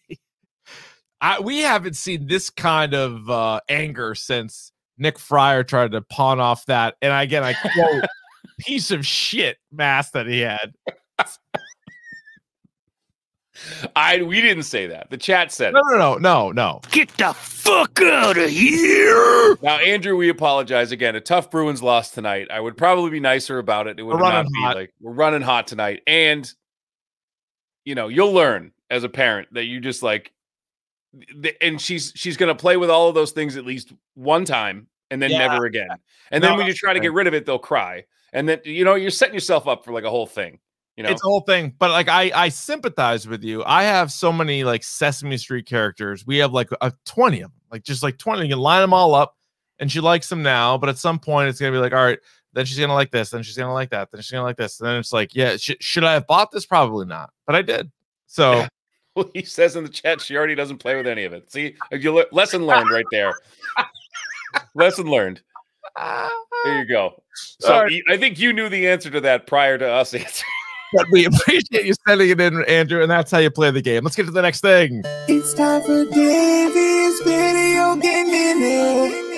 [1.18, 6.40] I, we haven't seen this kind of uh, anger since Nick Fryer tried to pawn
[6.40, 6.96] off that.
[7.00, 8.04] And again, I quote,
[8.60, 10.74] piece of shit mask that he had.
[13.96, 15.08] I we didn't say that.
[15.08, 15.98] The chat said No, it.
[15.98, 16.80] no, no, no, no.
[16.90, 19.56] Get the fuck out of here!
[19.62, 21.16] Now, Andrew, we apologize again.
[21.16, 22.48] A tough Bruins loss tonight.
[22.50, 23.98] I would probably be nicer about it.
[23.98, 26.02] It would not running be like we're running hot tonight.
[26.06, 26.50] And
[27.84, 30.32] you know, you'll learn as a parent that you just like
[31.60, 35.20] and she's she's gonna play with all of those things at least one time and
[35.20, 35.38] then Yeah.
[35.48, 35.88] never again.
[36.30, 38.04] And then when you try to get rid of it, they'll cry.
[38.32, 40.60] And then you know, you're setting yourself up for like a whole thing.
[40.96, 41.74] You know, It's a whole thing.
[41.78, 43.64] But like I I sympathize with you.
[43.64, 46.26] I have so many like Sesame Street characters.
[46.26, 47.60] We have like a 20 of them.
[47.72, 48.42] Like just like 20.
[48.42, 49.36] You can line them all up
[49.80, 52.18] and she likes them now, but at some point it's gonna be like, all right,
[52.52, 54.80] then she's gonna like this, then she's gonna like that, then she's gonna like this.
[54.80, 56.66] And then it's like, yeah, sh- should I have bought this?
[56.66, 57.90] Probably not, but I did.
[58.26, 58.66] So
[59.16, 61.50] Well, he says in the chat she already doesn't play with any of it.
[61.50, 63.32] See, uh, you le- lesson learned right there.
[64.74, 65.40] lesson learned.
[65.96, 67.20] There you go.
[67.34, 67.90] So All right.
[68.06, 70.50] y- I think you knew the answer to that prior to us answering.
[70.92, 74.04] but we appreciate you sending it in, Andrew, and that's how you play the game.
[74.04, 75.02] Let's get to the next thing.
[75.28, 79.29] It's time for Davy's video game minute.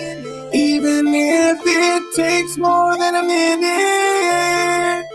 [1.15, 5.07] Even if it takes more than a minute.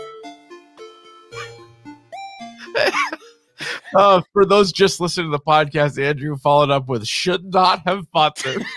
[3.94, 8.10] Uh, for those just listening to the podcast, Andrew followed up with should not have
[8.12, 8.62] bought this.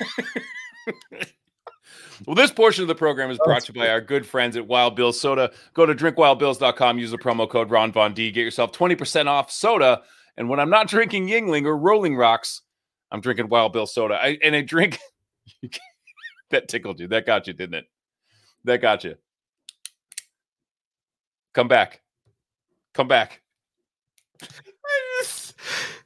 [2.27, 4.67] Well, this portion of the program is brought to you by our good friends at
[4.67, 5.51] Wild Bill Soda.
[5.73, 10.03] Go to drinkwildbills.com, use the promo code Ron Von D, get yourself 20% off soda.
[10.38, 12.62] And when I'm not drinking Yuengling or Rolling Rocks,
[13.10, 14.19] I'm drinking Wild Bill Soda.
[14.21, 14.99] I, and I drink
[16.51, 17.07] that tickled you.
[17.07, 17.85] That got you, didn't it?
[18.63, 19.15] That got you.
[21.53, 22.01] Come back.
[22.93, 23.41] Come back.
[24.41, 25.53] I just,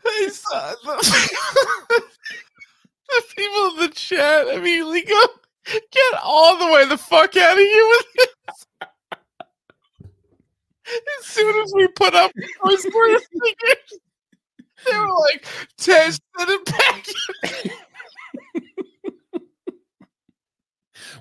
[0.06, 1.62] I saw the,
[3.10, 5.26] the people in the chat immediately go,
[5.66, 8.68] get all the way the fuck out of here with this.
[11.20, 12.32] As soon as we put up
[12.64, 14.00] those three stickers,
[14.86, 15.46] they were like,
[15.78, 17.72] test it back.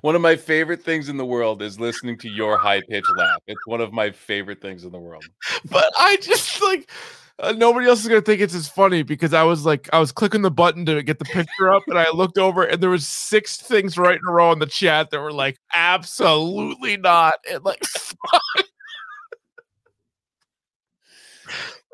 [0.00, 3.40] One of my favorite things in the world is listening to your high pitched laugh.
[3.46, 5.24] It's one of my favorite things in the world.
[5.70, 6.90] But I just like,
[7.38, 10.12] uh, nobody else is gonna think it's as funny because I was like, I was
[10.12, 13.09] clicking the button to get the picture up, and I looked over, and there was
[13.09, 17.64] six things right in a row in the chat that were like, absolutely not, and
[17.64, 17.83] like,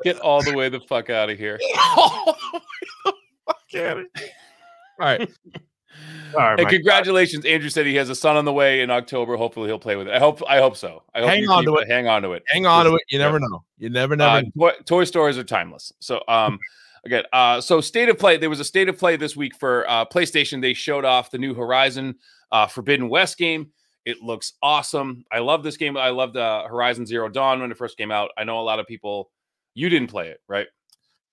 [0.03, 1.59] Get all the way the fuck out of here.
[1.95, 2.61] all the way
[3.05, 3.13] the
[3.45, 4.07] fuck at it.
[4.99, 5.29] All right,
[6.35, 9.35] right, And congratulations, Andrew said he has a son on the way in October.
[9.37, 10.13] Hopefully, he'll play with it.
[10.13, 10.41] I hope.
[10.47, 11.03] I hope so.
[11.13, 11.89] I hope Hang on to it.
[11.89, 12.43] Hang on to it.
[12.47, 13.01] hang on to it.
[13.09, 13.63] You never know.
[13.77, 14.27] You never, know.
[14.27, 15.91] Uh, toy, toy stores are timeless.
[15.99, 16.59] So, um,
[17.05, 18.37] again, uh, so state of play.
[18.37, 20.61] There was a state of play this week for uh, PlayStation.
[20.61, 22.15] They showed off the new Horizon
[22.51, 23.71] uh, Forbidden West game.
[24.05, 25.25] It looks awesome.
[25.31, 25.95] I love this game.
[25.95, 28.31] I loved uh, Horizon Zero Dawn when it first came out.
[28.37, 29.29] I know a lot of people.
[29.73, 30.67] You didn't play it, right?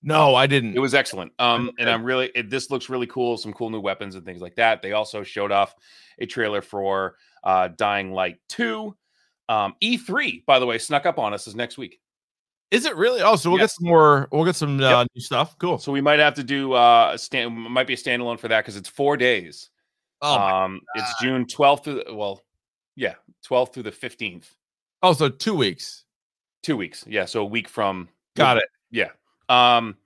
[0.01, 0.75] No, I didn't.
[0.75, 1.31] It was excellent.
[1.39, 3.37] Um, and I'm really it, this looks really cool.
[3.37, 4.81] Some cool new weapons and things like that.
[4.81, 5.75] They also showed off
[6.19, 8.95] a trailer for uh, Dying Light Two.
[9.49, 11.99] Um, E3, by the way, snuck up on us is next week.
[12.71, 13.21] Is it really?
[13.21, 13.71] Oh, so we'll Yes.
[13.71, 14.27] get some more.
[14.31, 15.57] We'll get some uh, new stuff.
[15.57, 15.79] Cool.
[15.79, 18.61] So we might have to do uh, a stand, might be a standalone for that
[18.61, 19.71] because it's four days.
[20.21, 22.43] Oh, um, it's June 12th through the, well,
[22.95, 23.15] yeah,
[23.49, 24.43] 12th through the 15th.
[25.01, 26.03] oh, so two weeks.
[26.61, 27.05] Two weeks.
[27.07, 28.65] Yeah, so a week from Got it.
[28.91, 29.09] Yeah.
[29.49, 29.97] Um,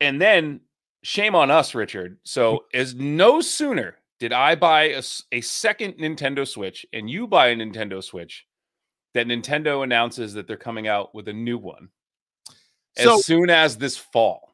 [0.00, 0.60] and then
[1.02, 2.18] shame on us, Richard.
[2.24, 7.48] So as no sooner did I buy a, a second Nintendo Switch and you buy
[7.48, 8.46] a Nintendo Switch,
[9.14, 11.88] that Nintendo announces that they're coming out with a new one.
[12.96, 14.48] as So- soon as this fall.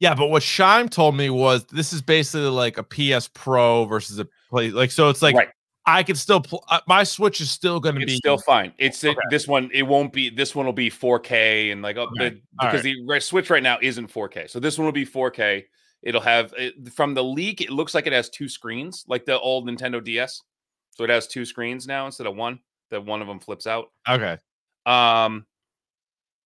[0.00, 4.18] Yeah, but what Shime told me was this is basically like a PS Pro versus
[4.18, 4.70] a play.
[4.70, 5.48] Like, so it's like right.
[5.86, 8.72] I can still pl- uh, my Switch is still going to be still fine.
[8.78, 9.20] It's it, Okay.
[9.30, 9.70] this one.
[9.72, 10.30] It won't be.
[10.30, 12.30] This one will be 4K and like oh, Okay.
[12.30, 14.48] the, because the Switch right now isn't 4K.
[14.48, 15.64] So this one will be 4K.
[16.02, 17.60] It'll have it, from the leak.
[17.60, 20.42] It looks like it has two screens, like the old Nintendo DS.
[20.90, 22.60] So it has two screens now instead of one.
[22.90, 23.90] That one of them flips out.
[24.08, 24.38] okay.
[24.86, 25.46] Um,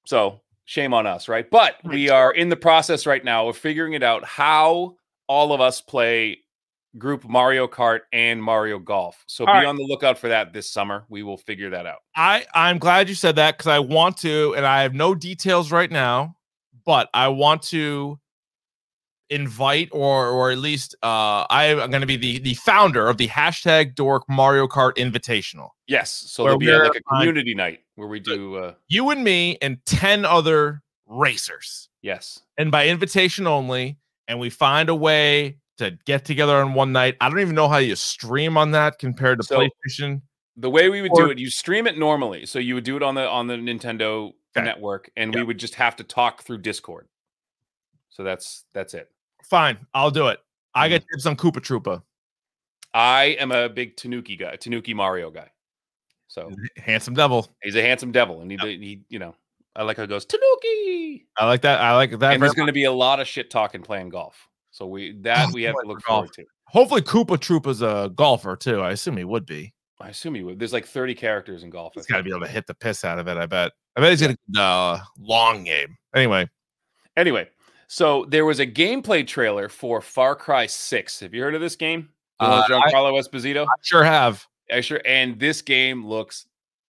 [0.07, 1.51] so shame on us, right?
[1.51, 4.96] But we are in the process right now of figuring it out how
[5.27, 6.38] all of us play
[6.98, 9.24] group Mario Kart and Mario Golf.
[9.26, 9.66] So All be right.
[9.66, 11.04] on the lookout for that this summer.
[11.08, 11.98] We will figure that out.
[12.16, 15.70] I I'm glad you said that because I want to, and I have no details
[15.72, 16.37] right now,
[16.84, 18.18] but I want to
[19.30, 23.18] invite or or at least uh I am going to be the the founder of
[23.18, 25.68] the hashtag Dork Mario Kart Invitational.
[25.87, 26.11] Yes.
[26.11, 29.22] So there'll be a, like a on- community night where we do uh You and
[29.22, 32.40] me and ten other racers, yes.
[32.56, 37.16] and by invitation only, and we find a way to get together on one night.
[37.20, 40.22] I don't even know how you stream on that compared to So- PlayStation.
[40.56, 42.44] The way we would do it, you stream it normally.
[42.44, 44.64] So you would do it on the on the Nintendo Okay.
[44.64, 45.40] network and Yeah.
[45.40, 47.06] we would just have to talk through Discord.
[48.08, 49.08] So that's that's it.
[49.44, 50.40] Fine, I'll do it.
[50.74, 50.90] I Mm-hmm.
[50.94, 52.02] get tips on Koopa Troopa.
[52.92, 55.50] I am a big Tanuki guy, Tanuki Mario guy.
[56.26, 57.46] So Handsome devil.
[57.62, 59.34] he's a handsome devil, and he, he you know,
[59.76, 61.26] I like how he goes Tanuki.
[61.36, 61.80] I like that.
[61.80, 62.32] I like that.
[62.34, 64.48] And there's going to be a lot of shit talking playing golf.
[64.78, 66.44] So we that Oh, we have to look forward to.
[66.68, 68.80] Hopefully, Koopa Troopa's a golfer too.
[68.80, 69.74] I assume he would be.
[70.00, 70.60] I assume he would.
[70.60, 71.94] There's like 30 characters in golf.
[71.96, 73.36] He's got to be able to hit the piss out of it.
[73.36, 73.72] I bet.
[73.96, 75.96] I bet he's gonna uh, long game.
[76.14, 76.48] Anyway,
[77.16, 77.48] Anyway,
[77.88, 81.18] so there was a gameplay trailer for Far Cry 6.
[81.18, 82.10] Have you heard of this game?
[82.38, 83.64] Uh, I- Giancarlo Esposito.
[83.64, 84.46] I sure have.
[84.72, 85.00] I sure.
[85.04, 86.46] And this game looks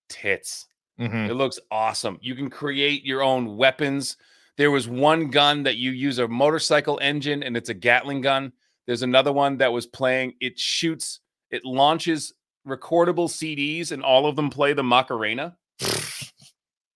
[0.09, 0.67] tits.
[0.99, 1.27] Mhm.
[1.29, 2.19] It looks awesome.
[2.21, 4.17] You can create your own weapons.
[4.59, 8.51] There was one gun that you use a motorcycle engine and it's a Gatling gun.
[8.87, 12.33] There's another one that was playing, it shoots, it launches
[12.67, 15.55] recordable CDs and all of them play the Macarena.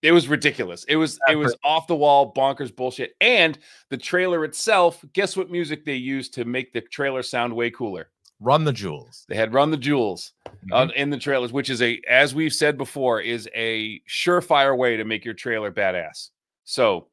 [0.02, 0.84] It was ridiculous.
[0.89, 3.15] It was it was off the wall bonkers bullshit.
[3.21, 3.58] And
[3.89, 8.10] the trailer itself, guess what music they used to make the trailer sound way cooler?
[8.41, 9.23] Run the jewels.
[9.30, 10.73] They had Run the Jewels Mm-hmm.
[10.73, 14.97] uh, in the trailers, which is a, as we've said before, is a surefire way
[14.97, 16.32] to make your trailer badass.
[16.65, 17.08] So,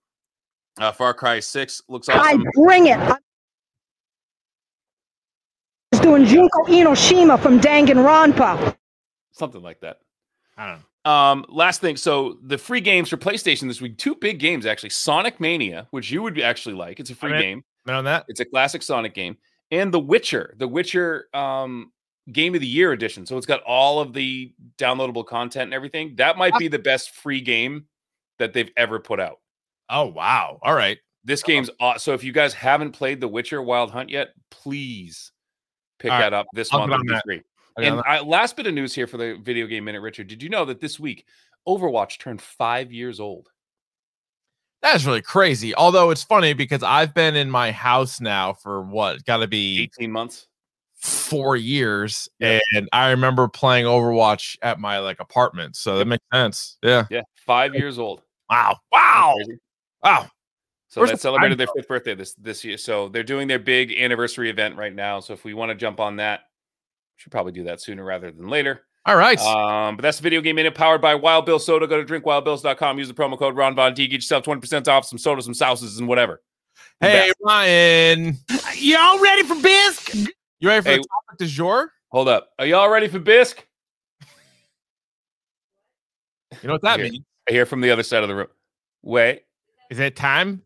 [0.78, 2.42] uh, Far Cry Six looks awesome.
[2.42, 2.98] I bring it.
[2.98, 3.16] I
[5.92, 8.76] was doing Junko Enoshima from Danganronpa.
[9.32, 9.98] Something like that.
[10.56, 10.84] I don't know.
[11.10, 14.90] Um, last thing, so the free games for PlayStation this week, two big games actually.
[14.90, 17.00] Sonic Mania, which you would actually like.
[17.00, 17.64] It's a free I'm game.
[17.86, 18.26] Man on that.
[18.28, 19.38] It's a classic Sonic game,
[19.70, 21.90] and The Witcher, The Witcher um,
[22.30, 23.24] Game of the Year edition.
[23.24, 26.16] So it's got all of the downloadable content and everything.
[26.16, 27.86] That might be the best free game
[28.38, 29.38] that they've ever put out.
[29.90, 30.58] Oh wow.
[30.62, 30.98] All right.
[31.24, 35.32] This game's aw- so if you guys haven't played The Witcher Wild Hunt yet, please
[35.98, 36.20] pick right.
[36.20, 36.90] that up this I'll month.
[36.92, 37.22] get It'll on be that.
[37.24, 37.42] free.
[37.76, 40.28] On And I, last bit of news here for the video game minute, Richard.
[40.28, 41.26] Did you know that this week
[41.68, 43.48] Overwatch turned five years old?
[44.82, 45.74] That is really crazy.
[45.74, 49.82] Although it's funny because I've been in my house now for what got to be
[49.98, 50.46] 18 months.
[50.96, 52.60] four years, Yeah.
[52.74, 55.76] and I remember playing Overwatch at my like apartment.
[55.76, 56.78] So that makes sense.
[56.82, 57.04] Yeah.
[57.10, 58.22] Yeah, five years old.
[58.48, 58.78] Wow.
[58.90, 59.34] Wow.
[60.02, 60.14] Crazy.
[60.16, 60.30] Wow.
[60.88, 62.76] So Where's they the celebrated their fifth birthday this this year.
[62.76, 65.20] So they're doing their big anniversary event right now.
[65.20, 66.40] So if we want to jump on that,
[67.16, 68.82] should probably do that sooner rather than later.
[69.06, 69.38] All right.
[69.40, 71.86] Um, but that's the video game minute powered by Wild Bill Soda.
[71.86, 72.98] Go to drinkwildbills.com.
[72.98, 74.06] Use the promo code Ron Von D.
[74.08, 76.42] Get yourself 20% off some soda, some sauces, and whatever.
[77.00, 77.34] Hey best.
[77.42, 78.36] Ryan,
[78.76, 80.14] Y'all ready for bisque?
[80.14, 80.96] you ready for Hey.
[80.96, 81.92] the topic du jour?
[82.08, 82.50] Hold up.
[82.58, 83.64] Are y'all ready for bisque?
[86.62, 87.10] You know what that Here.
[87.10, 87.24] means?
[87.48, 88.48] I hear from the other side of the room.
[89.02, 89.42] Wait,
[89.90, 90.62] Is it time?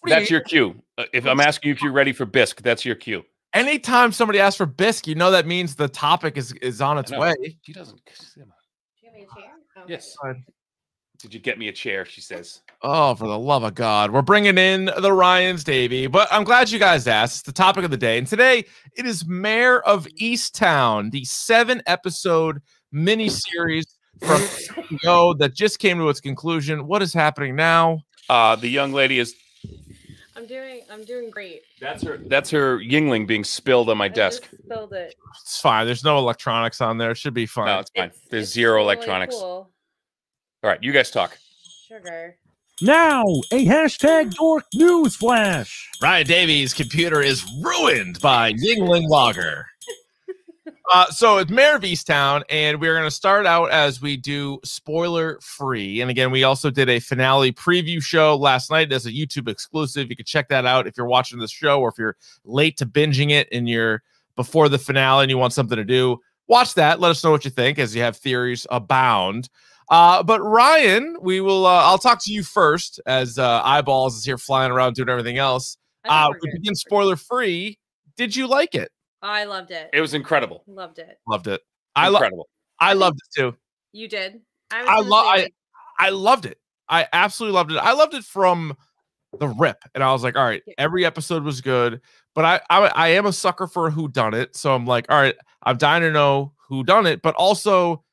[0.00, 0.82] What that's you- your cue.
[0.98, 3.24] Uh, if I'm asking you if you're ready for bisque, that's your cue.
[3.52, 7.10] Anytime somebody asks for bisque, you know that means the topic is is on its
[7.12, 7.34] way.
[7.62, 8.00] She doesn't.
[9.86, 10.16] Yes.
[11.18, 12.04] Did you get me a chair?
[12.04, 12.60] She says.
[12.82, 14.10] Oh, for the love of God.
[14.10, 16.06] We're bringing in the Ryans, Davy.
[16.06, 17.36] But I'm glad you guys asked.
[17.36, 18.18] It's the topic of the day.
[18.18, 22.60] And today it is Mare of Easttown, the seven episode
[22.92, 23.86] mini series
[24.20, 26.86] from HBO that just came to its conclusion.
[26.86, 28.00] What is happening now?
[28.28, 29.34] Uh, the young lady is.
[30.36, 31.62] I'm doing I'm doing great.
[31.80, 32.16] That's her.
[32.18, 34.42] That's her Yuengling being spilled on my I desk.
[34.50, 35.14] just spilled it.
[35.42, 35.86] It's fine.
[35.86, 37.12] There's no electronics on there.
[37.12, 37.66] It should be fine.
[37.66, 38.06] No, it's fine.
[38.06, 39.34] It's- There's it's zero totally electronics.
[39.36, 39.70] cool.
[40.62, 41.38] All right, you guys talk.
[41.88, 42.36] Sugar.
[42.82, 45.88] Now, a hashtag dork news flash.
[46.02, 49.66] Ryan Davey's computer is ruined by Yuengling Lager.
[50.92, 54.60] Uh, so it's Mare of Easttown, and we're going to start out as we do
[54.64, 56.02] spoiler free.
[56.02, 60.10] And again, we also did a finale preview show last night as a YouTube exclusive.
[60.10, 62.86] You can check that out if you're watching this show or if you're late to
[62.86, 64.02] binging it and you're
[64.36, 66.18] before the finale and you want something to do.
[66.48, 67.00] Watch that.
[67.00, 69.48] Let us know what you think as you have theories abound.
[69.88, 71.66] Uh, but Ryan, we will.
[71.66, 75.38] Uh, I'll talk to you first as uh, eyeballs is here flying around doing everything
[75.38, 75.78] else.
[76.04, 77.78] Uh, we begin spoiler free.
[78.16, 78.90] Did you like it?
[79.24, 79.88] I loved it.
[79.92, 80.62] It was incredible.
[80.66, 81.18] Loved it.
[81.26, 81.62] Loved it.
[81.96, 82.22] I love.
[82.22, 82.48] Incredible.
[82.78, 83.56] I loved it too.
[83.92, 84.40] You did.
[84.70, 85.26] I, was I love.
[85.26, 85.48] I
[85.98, 86.58] I loved it.
[86.88, 87.78] I absolutely loved it.
[87.78, 88.76] I loved it from
[89.38, 92.02] the rip, and I was like, all right, every episode was good.
[92.34, 95.18] But I I, I am a sucker for who done it, so I'm like, all
[95.18, 97.22] right, I'm dying to know who done it.
[97.22, 98.04] But also,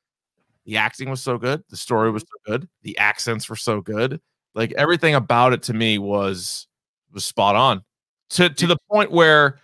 [0.64, 2.52] the acting was so good, the story was mm-hmm.
[2.52, 4.18] so good, the accents were so good.
[4.54, 6.68] Like everything about it to me was
[7.12, 7.82] was spot on.
[8.30, 9.58] To to the point where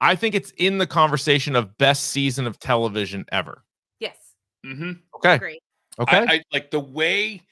[0.00, 3.64] I think it's in the conversation of best season of television ever.
[3.98, 4.16] yes.
[4.64, 4.92] Mm-hmm.
[5.16, 5.38] Okay.
[5.38, 5.62] Great.
[5.98, 6.18] Okay.
[6.18, 7.42] I, I like the way,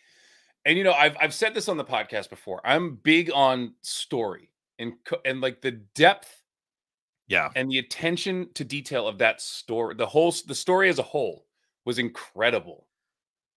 [0.65, 2.61] and you know, I've I've said this on the podcast before.
[2.65, 6.43] I'm big on story and and like the depth
[7.27, 7.51] yeah.
[7.55, 9.95] and the attention to detail of that story.
[9.95, 11.47] The whole the story as a whole
[11.85, 12.87] was incredible.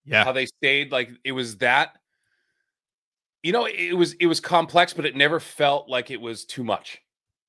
[0.05, 0.23] Yeah.
[0.23, 1.97] How they stayed like it was that.
[3.43, 6.63] You know, it was it was complex, but it never felt like it was too
[6.63, 7.01] much.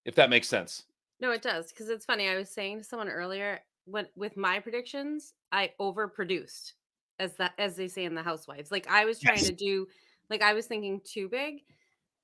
[0.04, 0.84] If that makes sense.
[1.22, 2.28] No, it does because it's funny.
[2.28, 6.72] I was saying to someone earlier when with my predictions, I overproduced,
[7.20, 8.72] as that as they say in the Housewives.
[8.72, 9.46] Like I was trying Yes.
[9.46, 9.86] to do,
[10.28, 11.62] like I was thinking too big,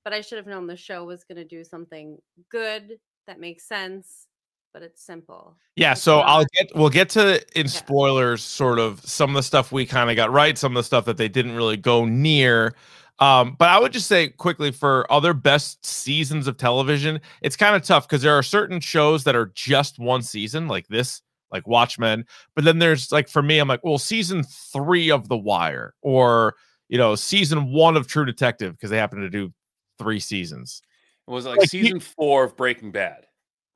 [0.02, 2.18] but I should have known the show was going to do something
[2.50, 4.26] good that makes sense,
[4.72, 5.56] but it's simple.
[5.76, 9.42] Yeah, It's so I'll get we'll get to in spoilers sort of some of the
[9.44, 12.04] stuff we kind of got right, some of the stuff that they didn't really go
[12.04, 12.74] near.
[13.20, 17.74] Um, but I would just say quickly for other best seasons of television, it's kind
[17.74, 21.66] of tough because there are certain shows that are just one season, like this, like
[21.66, 22.24] Watchmen.
[22.54, 26.54] But then there's like for me, I'm like, well, season three of The Wire, or
[26.88, 29.52] you know, season one of True Detective, because they happen to do
[29.98, 30.83] three seasons.
[31.26, 33.26] It was like, Like, you- season four of Breaking Bad.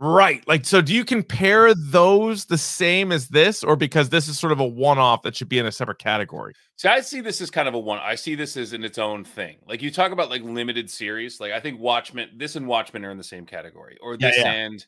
[0.04, 0.42] Right.
[0.48, 4.52] Like, so do you compare those the same as this, or because this is sort
[4.52, 6.54] of a one off that should be in a separate category?
[6.74, 8.00] See, I see this as kind of a one.
[8.00, 9.58] I see this as in its own thing.
[9.64, 11.38] Like you talk about like limited series.
[11.38, 13.96] Like I think Watchmen, this and Watchmen are in the same category.
[14.02, 14.50] Or this yeah.
[14.50, 14.84] and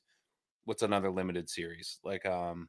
[0.65, 2.01] what's another limited series?
[2.03, 2.69] Like um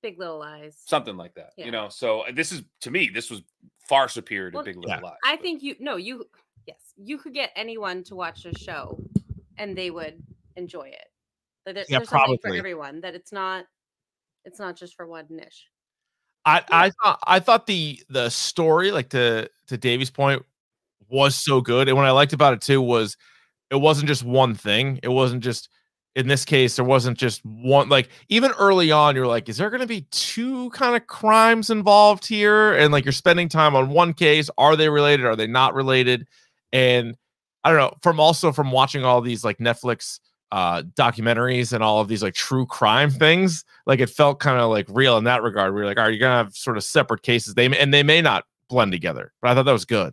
[0.00, 0.78] Big Little Lies.
[0.86, 1.50] something like that.
[1.58, 1.66] Yeah.
[1.66, 1.90] You know.
[1.90, 3.42] So uh, this is to me, this was
[3.86, 5.18] far superior to Well, Big Little Lies.
[5.26, 6.24] I think you no, you
[6.66, 8.98] yes, you could get anyone to watch a show
[9.58, 10.22] and they would
[10.56, 11.10] enjoy it.
[11.66, 12.38] Like there- Yeah, there's something probably.
[12.50, 13.00] for everyone.
[13.00, 13.64] That it's not
[14.44, 15.66] it's not just for one niche.
[16.44, 20.44] I I thought I thought the the story, like to to Davey's point,
[21.08, 21.88] was so good.
[21.88, 23.16] And what I liked about it too was
[23.70, 25.00] it wasn't just one thing.
[25.02, 25.68] It wasn't just
[26.14, 29.70] in this case, there wasn't just one like even early on, you're like, is there
[29.70, 32.74] gonna be two kind of crimes involved here?
[32.74, 34.48] And like you're spending time on one case.
[34.58, 35.24] Are they related?
[35.26, 36.28] Are they not related?
[36.72, 37.16] And
[37.64, 40.20] I don't know, from also from watching all these like Netflix
[40.54, 44.70] uh documentaries and all of these like true crime things like it felt kind of
[44.70, 47.54] like real in that regard we're like are you gonna have sort of separate cases
[47.54, 50.12] they may, and they may not blend together but i thought that was good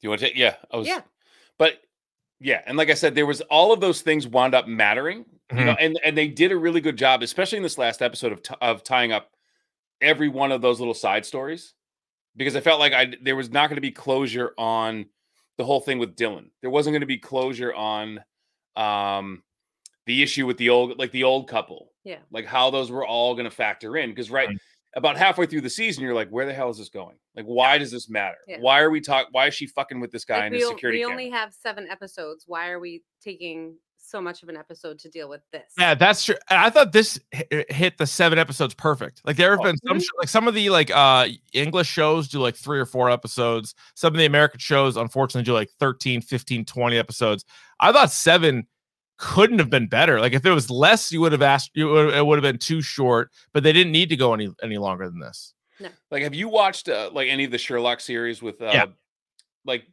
[0.00, 0.36] Do you want to take?
[0.36, 0.54] Yeah.
[0.72, 1.00] I was, Yeah.
[1.58, 1.74] But
[2.40, 5.26] yeah, and like I said, there was all of those things wound up mattering.
[5.52, 8.32] You know, and and they did a really good job, especially in this last episode
[8.32, 9.32] of t- of tying up
[10.00, 11.74] every one of those little side stories,
[12.36, 15.06] because I felt like I there was not going to be closure on
[15.58, 16.46] the whole thing with Dylan.
[16.62, 18.20] There wasn't going to be closure on
[18.76, 19.42] um
[20.06, 22.18] the issue with the old like the old couple Yeah.
[22.30, 24.48] like how those were all going to factor in because right
[24.96, 27.78] about halfway through the season you're like where the hell is this going like why
[27.78, 28.58] does this matter Yeah.
[28.60, 30.68] why are we talk why is she fucking with this guy Like, in we, his
[30.68, 32.44] security we camera only have seven episodes.
[32.46, 33.76] Why are we taking
[34.10, 35.72] so much of an episode to deal with this?
[35.78, 37.18] yeah that's true i thought this
[37.68, 40.68] hit the seven episodes perfect like there have Oh, been some like some of the
[40.70, 44.96] like uh english shows do like three or four episodes some of the american shows
[44.96, 47.44] unfortunately do like 13 15 20 episodes
[47.78, 48.66] i thought seven
[49.18, 52.14] couldn't have been better like if it was less you would have asked you would-
[52.14, 55.08] it would have been too short but they didn't need to go any any longer
[55.08, 55.88] than this No.
[56.10, 58.86] like have you watched uh, like any of the sherlock series with uh Yeah.
[59.64, 59.84] like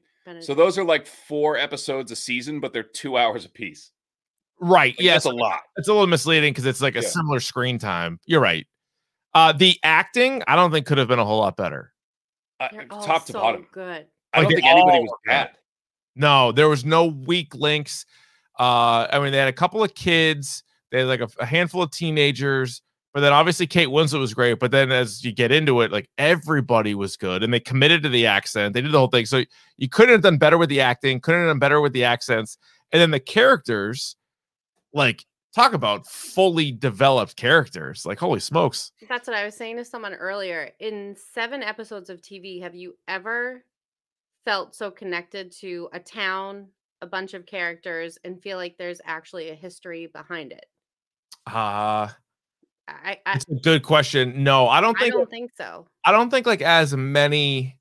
[0.41, 3.91] so those are like four episodes a season but they're two hours a piece
[4.60, 7.08] right Like, yeah that's a lot it's a little misleading because it's like a Yeah.
[7.08, 8.20] similar screen time.
[8.26, 8.66] You're right.
[9.34, 11.93] Uh the acting, I don't think could have been a whole lot better.
[12.60, 14.08] uh, top to so bottom Good.
[14.34, 15.49] i Like, don't they think anybody was were bad
[16.16, 18.05] No, there was no weak links.
[18.60, 21.84] Uh, I mean, they had a couple of kids, they had like a, a handful
[21.84, 22.82] of teenagers,
[23.14, 24.58] but then obviously Kate Winslet was great.
[24.60, 28.10] But then as you get into it, like everybody was good and they committed to
[28.10, 28.74] the accent.
[28.74, 29.28] They did the whole thing.
[29.28, 29.43] So
[29.78, 32.58] you couldn't have done better with the acting, couldn't have done better with the accents.
[32.91, 34.16] And then the characters,
[34.98, 35.26] like
[35.56, 38.06] talk about fully developed characters.
[38.06, 38.91] Like holy smokes.
[39.08, 40.72] That's what I was saying to someone earlier.
[40.80, 43.64] In seven episodes of TV, have you ever
[44.43, 46.68] felt so connected to a town,
[47.02, 50.66] a bunch of characters, and feel like there's actually a history behind it?
[51.45, 52.10] Uh
[52.89, 54.43] I I, it's a good question.
[54.43, 55.14] No, I don't think.
[55.14, 55.88] I don't think so.
[56.06, 57.78] I don't think like as many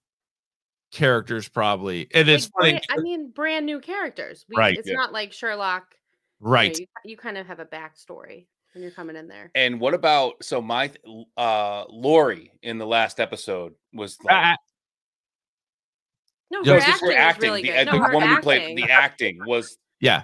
[0.93, 2.07] characters probably.
[2.11, 2.99] It is Like, funny.
[2.99, 4.45] I mean, brand new characters.
[4.49, 4.95] We, Right, It's yeah.
[4.95, 5.95] not like Sherlock.
[6.41, 6.79] You know, right.
[6.79, 9.51] You, you kind of have a backstory when you're coming in there.
[9.55, 10.91] And what about so my
[11.37, 14.57] uh Lori in the last episode was like Ah,
[16.51, 17.89] No, Yeah, her just acting, her acting, really the, good.
[17.89, 18.43] uh, No, the her woman who acting.
[18.43, 20.23] played the acting was yeah.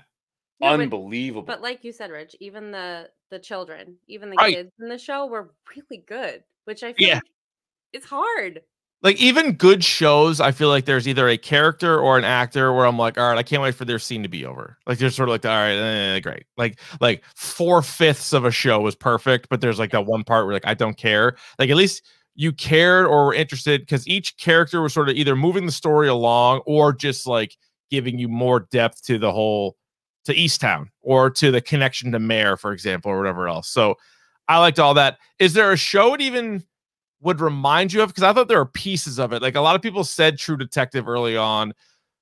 [0.60, 1.42] No, but- unbelievable.
[1.42, 4.54] But like you said, Rich, even the the children, even the Right.
[4.54, 7.14] kids in the show were really good, which I feel Yeah.
[7.14, 7.22] like
[7.94, 8.60] it's hard.
[9.02, 12.86] Like even good shows, I feel like there's either a character or an actor where
[12.86, 14.78] I'm like, all right, I can't wait for their scene to be over.
[14.86, 16.44] Like they're sort of like, all right, eh, great.
[16.56, 20.46] Like like four fifths of a show was perfect, but there's like that one part
[20.46, 21.36] where like I don't care.
[21.58, 22.02] Like at least
[22.34, 26.08] you cared or were interested because each character was sort of either moving the story
[26.08, 27.56] along or just like
[27.90, 29.76] giving you more depth to the whole
[30.24, 33.68] to Easttown or to the connection to Mare, for example, or whatever else.
[33.68, 33.96] So
[34.48, 35.18] I liked all that.
[35.38, 36.64] Is there a show it even
[37.22, 38.10] would remind you of?
[38.10, 39.40] Because I thought there are pieces of it.
[39.40, 41.72] Like a lot of people said True Detective early on.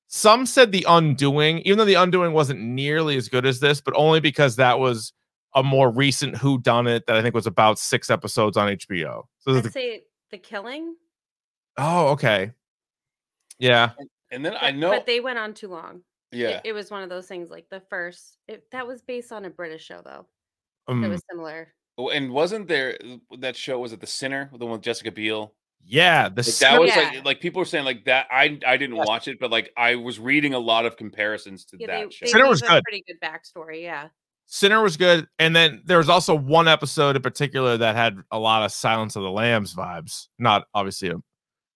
[0.06, 3.94] Some said The Undoing, even though The Undoing wasn't nearly as good as this, but
[3.96, 5.12] only because that was
[5.54, 9.24] a more recent Who Done It that I think was about six episodes on HBO.
[9.38, 10.96] So I'd the, say the killing.
[11.76, 12.52] oh, okay,
[13.58, 13.90] yeah,
[14.30, 16.02] and then I know but they went on too long.
[16.32, 16.60] Yeah.
[16.64, 17.50] it, was one of those things.
[17.50, 20.26] Like the first, it, that was based on a British show though.
[20.86, 21.72] That um, was similar.
[22.08, 22.96] And wasn't there
[23.38, 25.54] that show was it The Sinner, the one with Jessica Biel?
[25.84, 26.28] yeah.
[26.28, 26.96] The Like, s- that was Yeah.
[27.14, 28.26] like like people were saying like that.
[28.30, 29.06] I I didn't Yes.
[29.06, 32.10] watch it, but like I was reading a lot of comparisons to Yeah, that they,
[32.14, 32.24] show.
[32.26, 32.82] they Sinner gave was a good.
[32.84, 33.82] pretty good backstory.
[33.82, 34.08] Yeah.
[34.46, 38.38] Sinner was good, and then there was also one episode in particular that had a
[38.38, 40.26] lot of Silence of the Lambs vibes.
[40.40, 41.14] Not obviously a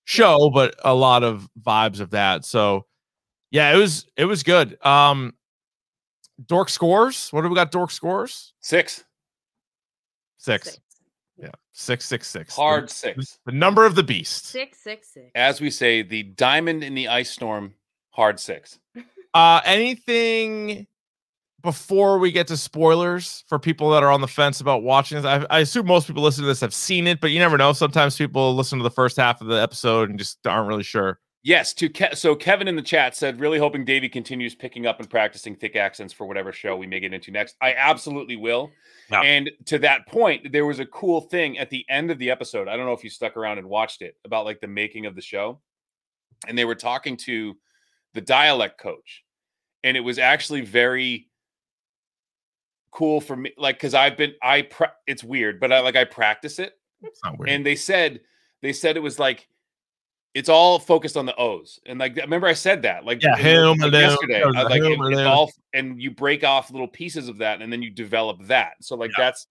[0.06, 2.44] show, but a lot of vibes of that.
[2.44, 2.86] So
[3.52, 4.76] yeah, it was it was good.
[4.84, 5.34] Um
[6.46, 7.28] Dork scores.
[7.32, 7.70] What do we got?
[7.70, 8.52] Dork scores?
[8.60, 9.04] Six
[10.45, 10.72] Six.
[10.72, 10.80] Six.
[11.38, 12.55] Yeah, six, six, six.
[12.55, 13.38] hard The, six.
[13.47, 14.47] the number of the beast.
[14.47, 15.30] Six, six, six.
[15.34, 17.74] As we say, the diamond in the ice storm,
[18.11, 18.78] hard six.
[19.34, 20.86] Uh, anything
[21.62, 25.24] before we get to spoilers for people that are on the fence about watching this?
[25.26, 27.72] I, I assume most people listening to this have seen it, but you never know.
[27.72, 31.18] Sometimes people listen to the first half of the episode and just aren't really sure.
[31.47, 34.99] Yes, to Ke- so Kevin in the chat said, really hoping Davey continues picking up
[34.99, 37.57] and practicing thick accents for whatever show we may get into next.
[37.61, 38.70] I absolutely will.
[39.11, 39.20] Yeah.
[39.20, 42.66] And to that point, there was a cool thing at the end of the episode.
[42.66, 45.14] I don't know if you stuck around and watched it about like the making of
[45.14, 45.61] the show.
[46.49, 47.55] And they were talking to
[48.14, 49.22] the dialect coach.
[49.82, 51.28] And it was actually very
[52.90, 56.05] cool for me like cuz I've been I pra- it's weird, but I like I
[56.05, 56.72] practice it
[57.03, 57.51] It's not weird.
[57.51, 58.20] and they said
[58.62, 59.47] they said it was like
[60.35, 61.78] it's all focused on the O's.
[61.87, 64.43] And like remember I said that like, Yeah, him, like alone, yesterday.
[64.43, 65.26] or I- like him, it's alone.
[65.26, 68.72] all and you break off little pieces of that and then you develop that.
[68.80, 69.24] So like Yeah.
[69.26, 69.47] that's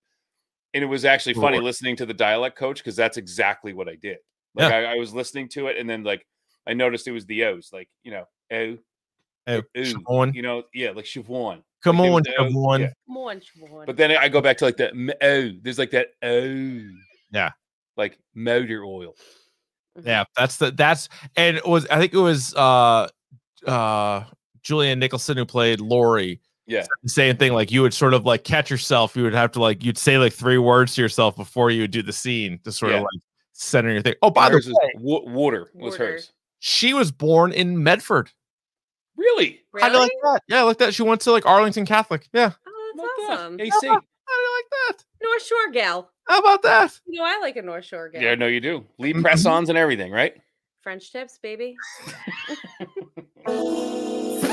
[0.74, 1.64] and it was actually funny Lord.
[1.66, 4.18] listening to the dialect coach because that's exactly what I did.
[4.56, 6.26] Like I, I was listening to it and then like
[6.68, 8.78] I noticed it was the O's, like you know, oh,
[9.46, 11.62] Hey, ooh, Siobhan, you know, yeah, like Siobhan.
[11.84, 12.80] come like, on, was oh, Siobhan.
[12.80, 12.90] yeah.
[13.08, 13.86] Come on, Siobhan.
[13.86, 14.92] But then I go back to like that.
[14.92, 16.80] m- oh, there's like that oh,
[17.32, 17.52] Yeah.
[17.98, 19.16] like motor oil.
[19.98, 20.06] Mhm.
[20.08, 23.08] Yeah, that's the that's and it was I think it was uh
[23.68, 24.24] uh
[24.64, 26.40] Julianne Nicholson who played Lori.
[26.66, 29.18] Yeah, The same thing, like you would sort of like catch yourself.
[29.18, 31.92] You would have to like you'd say like three words to yourself before you would
[31.92, 33.00] do the scene to sort Yeah.
[33.00, 33.22] of like
[33.52, 34.16] center your thing.
[34.22, 36.12] Oh, by the hers is way, wa- water was Water.
[36.14, 36.32] hers.
[36.60, 38.32] she was born in Medford.
[39.18, 39.60] Really?
[39.78, 40.42] How do you like that?
[40.48, 40.94] Yeah, I like that.
[40.94, 42.30] She went to like Arlington Catholic.
[42.34, 42.54] Yeah.
[42.66, 43.40] Oh, Like that's that.
[43.44, 43.60] awesome.
[43.60, 43.70] AC.
[43.88, 45.04] How do you like that?
[45.22, 46.12] North Shore gal.
[46.28, 47.00] How about that?
[47.08, 48.22] You know, I like a North Shore gal.
[48.22, 48.86] Yeah, no, you do.
[48.98, 49.22] Lead Mhm.
[49.24, 50.36] press-ons and everything, right?
[50.82, 51.76] French tips, baby.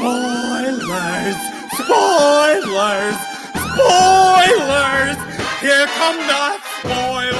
[0.01, 1.37] Spoilers!
[1.75, 3.17] Spoilers!
[3.75, 5.17] Spoilers!
[5.61, 7.37] Here come the spoilers!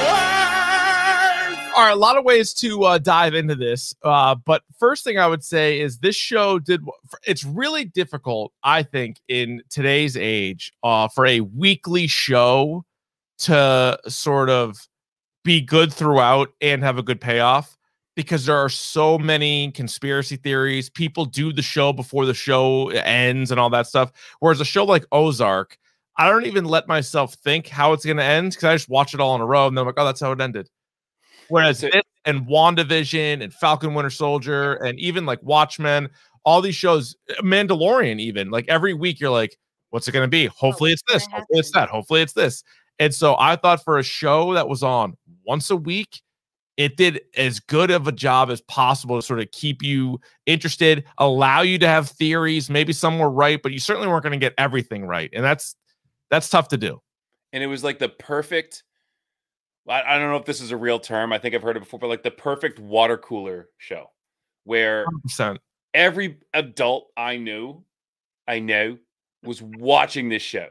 [1.73, 3.95] All right, a lot of ways to uh, dive into this.
[4.03, 6.81] Uh, but first thing I would say is this show did.
[7.25, 12.83] It's really difficult, I think, in today's age, uh, for a weekly show
[13.41, 14.87] to sort of
[15.43, 17.77] be good throughout and have a good payoff
[18.15, 20.89] because there are so many conspiracy theories.
[20.89, 24.11] People do the show before the show ends and all that stuff.
[24.39, 25.77] Whereas a show like Ozark,
[26.17, 29.13] I don't even let myself think how it's going to end because I just watch
[29.13, 30.69] it all in a row and then I'm like, oh, that's how it ended.
[31.49, 32.05] Whereas it.
[32.25, 36.09] and WandaVision and Falcon Winter Soldier and even like Watchmen,
[36.45, 39.57] all these shows, eh, Mandalorian, even like every week, you're like,
[39.91, 40.45] What's it going to be?
[40.45, 41.25] Hopefully it's this.
[41.25, 41.89] Hopefully it's that.
[41.89, 42.63] Hopefully it's this.
[43.01, 46.21] And so I thought for a show that was on once a week,
[46.77, 51.03] it did as good of a job as possible to sort of keep you interested,
[51.17, 52.69] allow you to have theories.
[52.69, 55.75] Maybe some were right, but you certainly weren't going to get everything right, and that's
[56.29, 57.01] that's tough to do.
[57.53, 58.83] and it was like the perfect
[59.89, 61.81] I, I don't know if this is a real term i think i've heard it
[61.81, 64.11] before but like the perfect water cooler show
[64.63, 65.57] where 100%.
[65.93, 67.83] every adult i knew
[68.47, 68.97] i know
[69.43, 70.67] was watching this show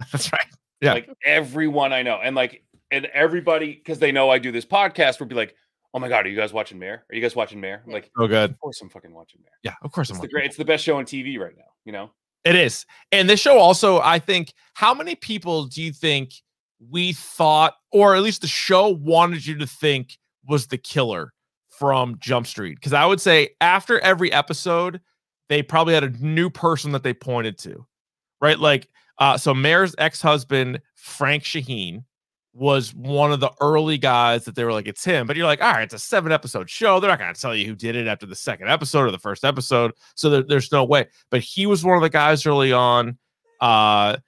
[0.12, 0.46] That's right.
[0.80, 0.92] Yeah.
[0.94, 5.20] like everyone i know and like and everybody because they know i do this podcast
[5.20, 5.54] would be like
[5.94, 8.10] oh my god are you guys watching Mare are you guys watching Mare i'm like
[8.18, 8.50] oh, good.
[8.50, 10.10] of course i'm fucking watching Mare Yeah, of course.
[10.10, 10.30] I'm it's the watching.
[10.34, 12.10] great it's the best show on tv right now you know
[12.44, 12.84] It is.
[13.12, 16.32] And this show also, I think, how many people do you think
[16.90, 21.32] we thought, or at least the show wanted you to think was the killer
[21.70, 22.74] from Jump Street?
[22.74, 25.00] Because I would say after every episode,
[25.48, 27.86] they probably had a new person that they pointed to,
[28.42, 28.58] right?
[28.58, 28.88] Like,
[29.18, 32.04] uh, so Mare's ex husband, Frank Shaheen,
[32.52, 35.26] was one of the early guys that they were like, it's him.
[35.26, 37.00] But you're like, all right, it's a seven episode show.
[37.00, 39.18] They're not going to tell you who did it after the second episode or the
[39.18, 39.92] first episode.
[40.14, 41.06] So there, there's no way.
[41.30, 43.18] But he was one of the guys early on.
[43.60, 44.18] Uh,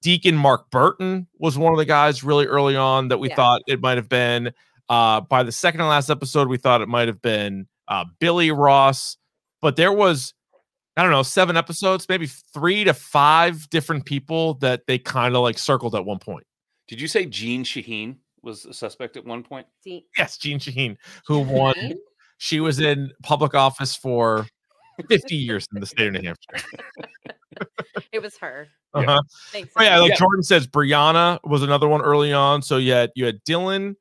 [0.00, 3.36] Deacon Mark Burton was one of the guys really early on that we Yeah.
[3.36, 4.52] thought it might have been.
[4.88, 8.50] Uh, by the second and last episode, we thought it might have been uh, Billy
[8.50, 9.16] Ross.
[9.60, 10.32] But there was,
[10.96, 15.42] I don't know, seven episodes, maybe three to five different people that they kind of
[15.42, 16.44] like circled at one point.
[16.88, 20.96] did you say Jeanne Shaheen was a suspect at one point See, Yes, Jeanne Shaheen,
[21.26, 21.74] who won.
[22.38, 24.46] She was in public office for
[25.08, 26.68] 50 years in the state of New Hampshire.
[28.12, 28.68] it was her.
[28.92, 29.20] Uh-huh.
[29.52, 30.16] Makes Oh, yeah, like Yeah.
[30.16, 32.62] Jordan says, Brianna was another one early on.
[32.62, 33.96] So you had you had Dylan.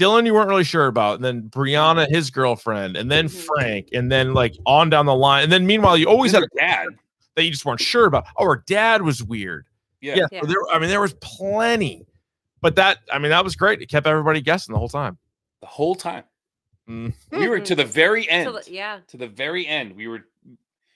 [0.00, 3.46] Dylan, you weren't really sure about, and then Brianna, his girlfriend, and then Mhm.
[3.46, 5.44] Frank, and then like on down the line.
[5.44, 6.88] And then meanwhile, you always had a dad
[7.36, 8.24] that you just weren't sure about.
[8.36, 9.66] Oh, her dad was weird.
[10.00, 10.26] yeah, Yeah.
[10.32, 10.40] Yeah.
[10.42, 12.06] So there, I mean, there was plenty.
[12.60, 13.80] But that, I mean, that was great.
[13.82, 15.18] It kept everybody guessing the whole time.
[15.60, 16.24] the whole time
[16.88, 17.14] Mm.
[17.30, 18.98] we were to the very end So, yeah.
[19.08, 20.26] to the very end we were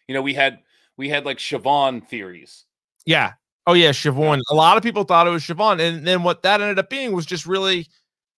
[0.07, 0.59] you know we had
[0.99, 2.67] we had like Siobhan theories
[3.07, 3.33] Yeah.
[3.67, 4.41] Oh yeah, Siobhan.
[4.51, 7.13] A lot of people thought it was Siobhan, and then what that ended up being
[7.13, 7.87] was just really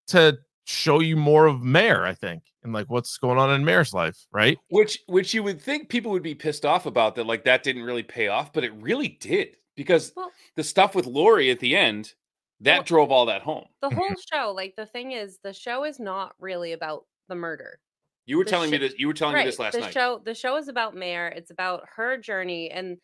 [0.08, 0.38] to
[0.70, 4.26] show you more of Mare, I think, and like what's going on in Mare's life,
[4.32, 4.58] right?
[4.70, 7.82] which which you would think people would be pissed off about that like that didn't
[7.82, 11.76] really pay off but it really did because Well- the stuff with Lori at the
[11.76, 12.14] end
[12.60, 15.84] that Well- drove all that home The whole show, like the thing is, the show
[15.84, 17.80] is not really about the murder.
[18.26, 20.20] you were the telling me this you were telling me this last the night show
[20.24, 21.28] the show is about Mare.
[21.28, 22.98] It's about her journey and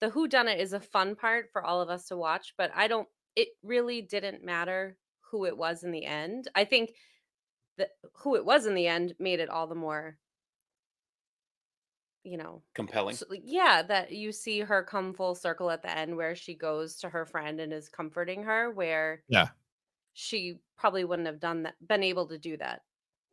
[0.00, 2.70] the who done it is a fun part for all of us to watch, but
[2.74, 4.96] I don't it really didn't matter
[5.30, 6.48] who it was in the end.
[6.54, 6.94] I think
[7.78, 10.16] that who it was in the end made it all the more
[12.22, 16.16] you know compelling so, yeah that you see her come full circle at the end
[16.16, 19.48] where she goes to her friend and is comforting her where Yeah.
[20.14, 22.80] she probably wouldn't have done that been able to do that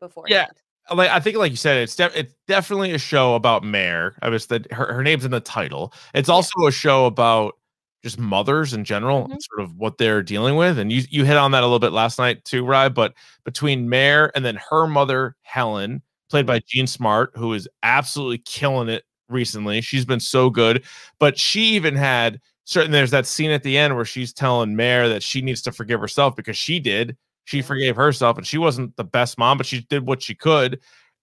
[0.01, 0.47] before yeah
[0.89, 4.15] uh, Like I think, like you said, it's de- it's definitely a show about Mare.
[4.23, 5.93] I was that her, her name's in the title.
[6.15, 7.55] It's also a show about
[8.03, 9.37] just mothers in general, Mhm.
[9.41, 10.79] sort of what they're dealing with.
[10.79, 12.89] And you you hit on that a little bit last night too, Rye.
[12.89, 13.13] But
[13.45, 18.89] between Mare and then her mother, Helen, played by Jean Smart, who is absolutely killing
[18.89, 19.81] it recently.
[19.81, 20.83] She's been so good.
[21.19, 25.09] But she even had certain there's that scene at the end where she's telling Mare
[25.09, 27.17] that she needs to forgive herself because she did.
[27.45, 30.79] She forgave herself and she wasn't the best mom, but she did what she could.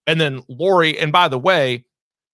[0.07, 1.85] And then Lori, and by the way,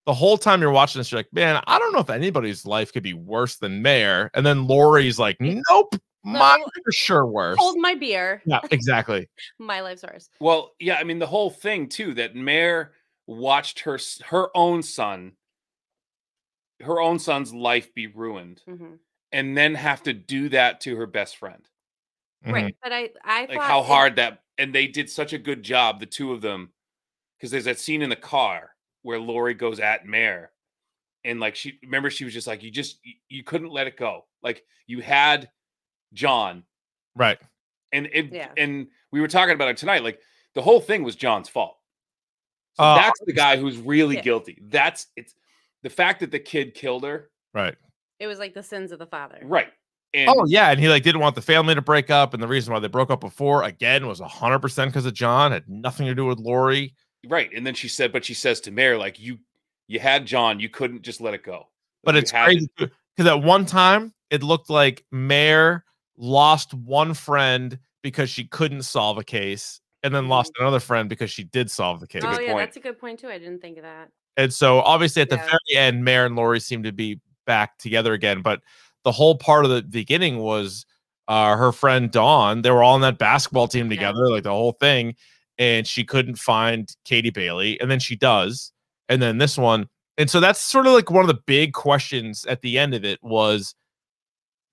[0.05, 2.93] the whole time you're watching this, you're like, man, I don't know if anybody's life
[2.93, 4.29] could be worse than Mare.
[4.33, 6.65] And then Lori's like, nope, mine No.
[6.83, 7.57] for sure worse.
[7.59, 9.29] hold my beer Yeah, exactly.
[9.59, 12.93] my life's worse well yeah i mean the whole thing too that Mare
[13.27, 15.33] watched her her own son
[16.81, 18.97] her own son's life be ruined Mhm.
[19.31, 21.63] and then have to do that to her best friend
[22.45, 25.37] right but i i like thought how it- hard that and they did such a
[25.37, 26.71] good job the two of them
[27.37, 28.71] because there's that scene in the car
[29.05, 30.49] where Lori goes at Mare
[31.23, 33.97] and like she remember she was just like you just you, you couldn't let it
[33.97, 35.49] go like you had
[36.13, 36.63] John
[37.15, 37.37] Right.
[37.93, 38.49] and it Yeah.
[38.57, 40.19] and we were talking about it tonight like
[40.55, 41.77] the whole thing was John's fault
[42.73, 44.21] so Uh, that's the guy who's really Yeah.
[44.21, 45.35] guilty that's it's
[45.83, 47.75] the fact that the kid killed her Right.
[48.19, 49.71] it was like the sins of the father right
[50.15, 52.47] and Oh yeah, and he like didn't want the family to break up, and the
[52.47, 55.51] reason why they broke up before again was hundred percent because of John.
[55.51, 56.95] Had nothing to do with Lori.
[57.27, 59.39] Right and then she said but she says to Mare, like you
[59.87, 61.67] you had John you couldn't just let it go
[62.03, 65.83] But You it's crazy because at one time it looked like Mare
[66.17, 71.31] lost one friend because she couldn't solve a case, and then lost another friend because
[71.31, 72.23] she did solve the case.
[72.23, 72.57] oh yeah point.
[72.65, 75.37] that's a good point too i didn't think of that And so obviously at the
[75.37, 75.45] Yeah.
[75.45, 78.41] very end, Mare and Lori seem to be back together again.
[78.41, 78.61] But
[79.03, 80.85] the whole part of the beginning was
[81.27, 82.61] uh her friend Dawn.
[82.61, 85.15] They were all on that basketball team together, like the whole thing,
[85.57, 88.71] and she couldn't find Katie Bailey, and then she does,
[89.09, 89.87] and then this one,
[90.17, 93.03] and so that's sort of like one of the big questions at the end of
[93.03, 93.75] it was,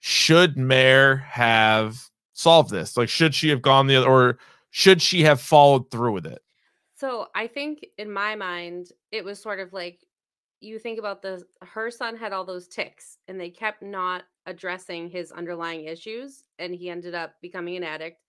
[0.00, 2.96] should Mare have solved this?
[2.96, 4.38] Like, should she have gone the other, or
[4.70, 6.42] should she have followed through with it?
[6.94, 10.00] So I think in my mind, it was sort of like
[10.60, 15.08] you think about the her son had all those ticks and they kept not addressing
[15.08, 18.20] his underlying issues and he ended up becoming an addict,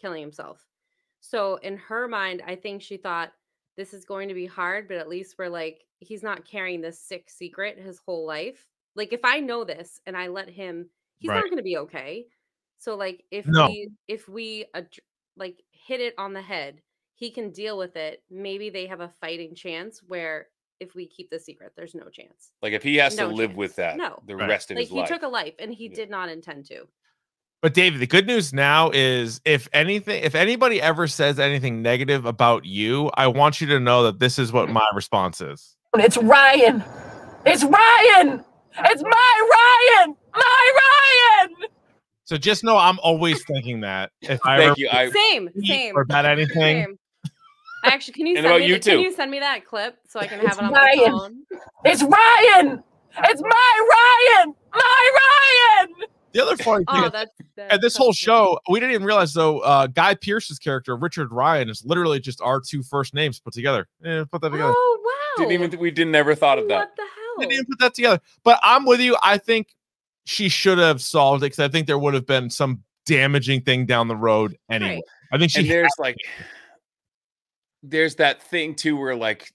[0.00, 0.64] killing himself.
[1.22, 3.32] So in her mind, I think she thought
[3.76, 6.98] this is going to be hard, but at least we're like he's not carrying this
[7.00, 8.66] sick secret his whole life.
[8.96, 11.36] Like if I know this and I let him, he's Right.
[11.36, 12.26] not going to be okay.
[12.78, 13.68] So like if No.
[13.68, 14.90] we if we ad-
[15.36, 16.82] like hit it on the head,
[17.14, 18.24] he can deal with it.
[18.28, 20.48] Maybe they have a fighting chance where
[20.80, 22.50] if we keep the secret, there's no chance.
[22.60, 23.58] Like if he has No to live chance.
[23.58, 24.20] with that No.
[24.26, 24.48] the Right.
[24.48, 25.08] rest of Like his he life.
[25.08, 25.94] He took a life and he Yeah.
[25.94, 26.88] did not intend to.
[27.62, 32.26] But David, the good news now is if anything, if anybody ever says anything negative
[32.26, 35.76] about you, I want you to know that this is what my response is.
[35.96, 36.82] It's Ryan.
[37.46, 38.44] It's Ryan.
[38.78, 40.16] It's my Ryan.
[40.34, 40.72] My
[41.46, 41.68] Ryan.
[42.24, 44.10] So just know I'm always thinking that.
[44.22, 44.88] If I Thank ever you.
[44.90, 45.96] I Same, same.
[45.96, 46.98] or about anything, Same.
[47.84, 50.18] Actually, can you send about me you the- can you send me that clip so
[50.18, 51.42] I can It's have it on my phone?
[51.84, 52.82] It's Ryan.
[53.18, 54.54] It's my Ryan.
[54.74, 56.08] My Ryan.
[56.32, 59.06] The other funny thing Oh, is, that's, that's and this whole show, we didn't even
[59.06, 63.38] realize though, uh, Guy Pearce's character, Richard Ryan, is literally just our two first names
[63.38, 63.88] put together.
[64.02, 64.72] Yeah, put that together.
[64.74, 65.44] Oh wow!
[65.46, 66.78] didn't even we didn't never thought of that.
[66.78, 67.40] What the hell?
[67.40, 68.20] Didn't even put that together.
[68.44, 69.16] But I'm with you.
[69.22, 69.74] I think
[70.24, 73.86] she should have solved it because I think there would have been some damaging thing
[73.86, 74.94] down the road anyway.
[74.94, 75.02] Right.
[75.32, 76.16] I think she and there's like
[77.82, 79.52] there's that thing too where like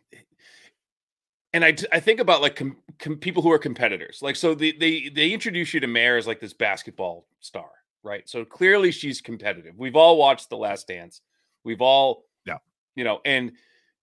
[1.63, 4.71] and I, I think about like com, com, people who are competitors like so they,
[4.71, 7.69] they they introduce you to Mare as like this basketball star
[8.03, 11.21] right so clearly she's competitive we've all watched the last dance
[11.63, 12.57] we've all Yeah.
[12.95, 13.53] you know and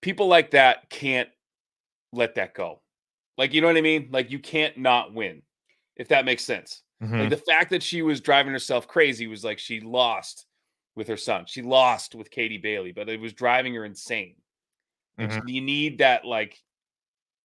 [0.03, 1.29] people like that can't
[2.13, 2.83] let that go
[3.39, 5.43] like you know what i mean like you can't not win
[5.97, 7.21] if that makes sense Mhm.
[7.21, 10.47] like the fact that she was driving herself crazy was like she lost
[10.97, 11.45] with her son.
[11.47, 14.37] She lost with Katie Bailey, but it was driving her insane.
[15.19, 15.43] Mhm.
[15.49, 16.63] You need that like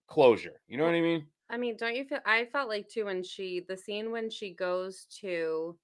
[0.09, 0.61] closure.
[0.67, 1.27] You know what I mean?
[1.49, 2.19] I mean, don't you feel?
[2.25, 5.79] I felt like too when she the scene when she goes to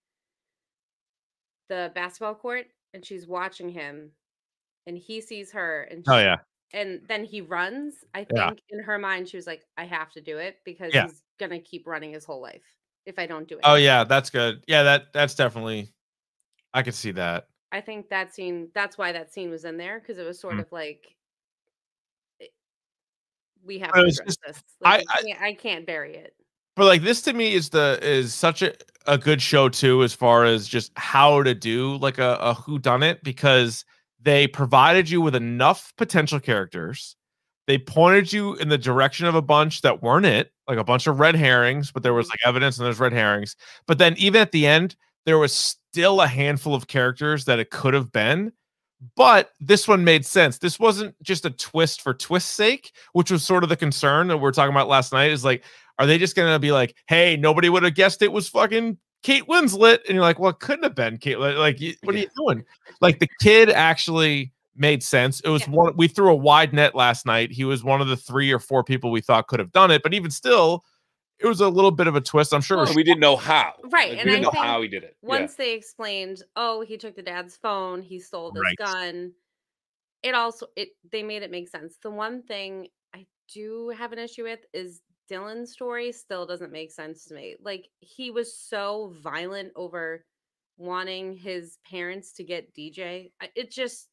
[1.70, 4.12] the basketball court and she's watching him,
[4.88, 6.38] and he sees her, and Oh yeah.
[6.74, 8.06] and then he runs.
[8.16, 8.52] I think Yeah.
[8.70, 11.08] in her mind she was like, I have to do it because Yeah.
[11.08, 12.66] he's gonna keep running his whole life
[13.06, 13.64] if I don't do it.
[13.64, 14.64] Oh yeah, that's good.
[14.68, 15.94] Yeah, that that's definitely
[16.74, 17.50] I could see that.
[17.72, 18.72] I think that scene.
[18.74, 20.60] That's why that scene was in there because it was sort Mm.
[20.60, 21.15] of like.
[23.66, 24.64] We have to address just- this.
[24.84, 26.34] I- Like, I, I- can't, I can't bury it.
[26.76, 28.74] But like this to me is the is such a,
[29.08, 32.80] a good show too as far as just how to do like a, a who
[32.80, 33.86] done it because
[34.22, 37.16] they provided you with enough potential characters.
[37.68, 41.08] They pointed you in the direction of a bunch that weren't it, like a bunch
[41.08, 42.32] of red herrings, but there was mm-hmm.
[42.34, 43.56] like evidence and there's red herrings.
[43.88, 44.96] But then even at the end,
[45.26, 48.52] there was still a handful of characters that it could have been.
[49.16, 50.58] But this one made sense.
[50.58, 54.38] This wasn't just a twist for twist's sake, which was sort of the concern that
[54.38, 55.32] we are talking about last night.
[55.32, 55.64] Is like,
[56.00, 59.46] are they just gonna be like, hey, nobody would have guessed it was fucking Kate
[59.48, 60.00] Winslet?
[60.06, 61.40] And you're like, well, it couldn't have been Kate.
[61.40, 62.64] Like, what are you doing?
[63.02, 65.40] Like the kid actually made sense.
[65.42, 65.74] It was Yeah.
[65.74, 67.52] one we threw a wide net last night.
[67.52, 70.04] He was one of the three or four people we thought could have done it,
[70.04, 70.84] but even still,
[71.40, 72.54] it was a little bit of a twist.
[72.54, 72.78] I'm sure.
[72.78, 73.74] it was we didn't know how.
[73.84, 75.18] Right, Like, and we didn't I know think how he did it.
[75.22, 75.30] Yeah.
[75.30, 78.78] Once they explained, oh, he took the dad's phone, he stole this Right.
[78.78, 79.34] gun.
[80.24, 81.98] It also it they made it make sense.
[82.02, 86.92] The one thing I do have an issue with is Dylan's story still doesn't make
[86.92, 87.56] sense to me.
[87.62, 90.26] Like he was so violent over
[90.78, 93.32] wanting his parents to get DJ.
[93.56, 94.08] It just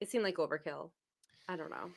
[0.00, 0.90] it seemed like overkill.
[1.48, 1.90] I don't know.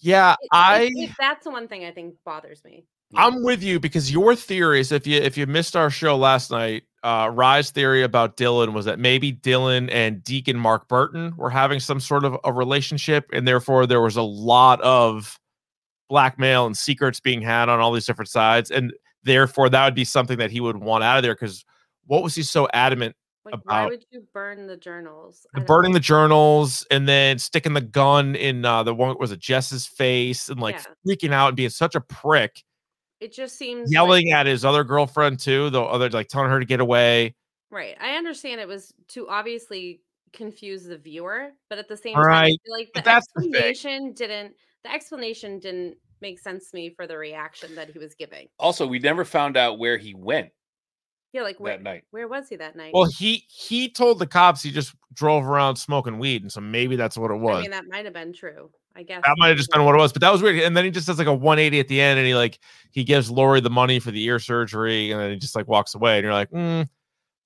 [0.00, 2.86] Yeah, It- it- I it- that's the one thing I think bothers me.
[3.14, 6.84] I'm with you because your theories, if you if you missed our show last night,
[7.02, 11.80] uh Rye's theory about Dylan was that maybe Dylan and Deacon Mark Burton were having
[11.80, 15.38] some sort of a relationship, and therefore there was a lot of
[16.08, 18.92] blackmail and secrets being had on all these different sides, and
[19.24, 21.34] therefore that would be something that he would want out of there.
[21.34, 21.64] Because
[22.06, 25.46] what was he so adamant Like why would you burn the journals?
[25.54, 25.96] The burning know.
[25.96, 30.48] the journals and then sticking the gun in uh the one was it Jess's face
[30.48, 31.14] and like Yeah.
[31.14, 32.62] freaking out and being such a prick,
[33.22, 36.58] It just seems like- yelling at his other girlfriend too, the other like telling her
[36.58, 37.36] to get away.
[37.70, 37.96] Right.
[38.00, 40.00] I understand it was to obviously
[40.32, 43.26] confuse the viewer, but at the same All time, I right, like but the that's
[43.36, 47.98] the explanation didn't the explanation didn't make sense to me for the reaction that he
[47.98, 48.48] was giving.
[48.58, 50.50] Also, we never found out where he went.
[51.32, 52.04] Yeah, like where, that night.
[52.10, 52.92] where was he that night?
[52.92, 56.96] Well, he he told the cops he just drove around smoking weed, and so maybe
[56.96, 57.58] that's what it was.
[57.58, 58.70] I mean, that might have been true.
[58.94, 60.58] I guess that might have just been what it was, but that was weird.
[60.58, 62.58] And then he just does like a 180 at the end, and he like
[62.90, 65.94] he gives Lori the money for the ear surgery, and then he just like walks
[65.94, 66.88] away, and you're like, mm,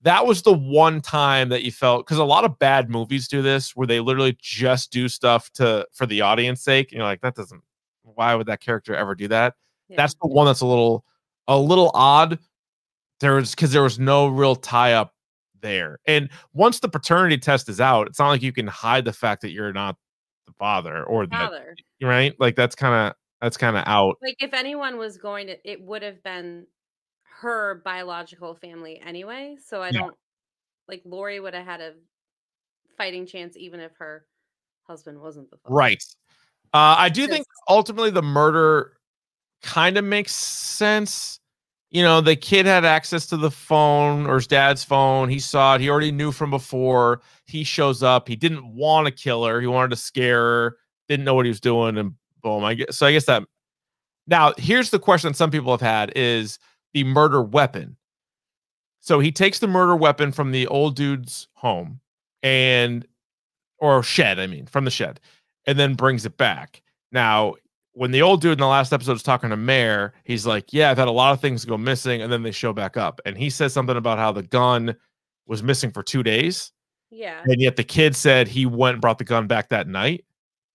[0.02, 3.42] that was the one time that you felt because a lot of bad movies do
[3.42, 7.20] this, where they literally just do stuff to for the audience sake, and you're like,
[7.20, 7.62] that doesn't.
[8.02, 9.54] Why would that character ever do that?
[9.96, 11.04] That's the one that's a little
[11.48, 12.38] a little odd.
[13.20, 15.14] There was because there was no real tie up
[15.60, 19.12] there, and once the paternity test is out, it's not like you can hide the
[19.12, 19.96] fact that you're not
[20.46, 21.76] the father or that father.
[22.02, 22.34] right?
[22.38, 24.16] Like that's kind of that's kind of out.
[24.22, 26.66] Like if anyone was going to, it would have been
[27.40, 29.56] her biological family anyway.
[29.64, 30.00] So I Yeah.
[30.00, 30.16] don't
[30.88, 31.94] like Lori would have had a
[32.96, 34.26] fighting chance even if her
[34.86, 35.74] husband wasn't the father.
[35.74, 36.02] Right.
[36.72, 38.92] Uh, I do think ultimately the murder
[39.62, 41.40] kind of makes sense.
[41.90, 45.28] You know, the kid had access to the phone or his dad's phone.
[45.28, 45.80] He saw it.
[45.80, 47.20] He already knew from before.
[47.44, 48.26] He shows up.
[48.26, 49.60] He didn't want to kill her.
[49.60, 50.76] He wanted to scare her.
[51.08, 52.64] Didn't know what he was doing, and boom.
[52.64, 53.06] I guess so.
[53.06, 53.44] I guess that.
[54.26, 56.58] Now, here's the question some people have had: is
[56.92, 57.96] the murder weapon?
[59.00, 62.00] So he takes the murder weapon from the old dude's home,
[62.42, 63.06] and
[63.78, 64.40] or shed.
[64.40, 65.20] I mean, from the shed,
[65.64, 66.82] and then brings it back.
[67.12, 67.54] Now,
[67.96, 70.90] when the old dude in the last episode is talking to Mare, he's like, "Yeah,
[70.90, 73.38] I've had a lot of things go missing," and then they show back up, and
[73.38, 74.94] he says something about how the gun
[75.46, 76.72] was missing for two days,
[77.10, 77.42] Yeah.
[77.46, 80.26] and yet the kid said he went and brought the gun back that night.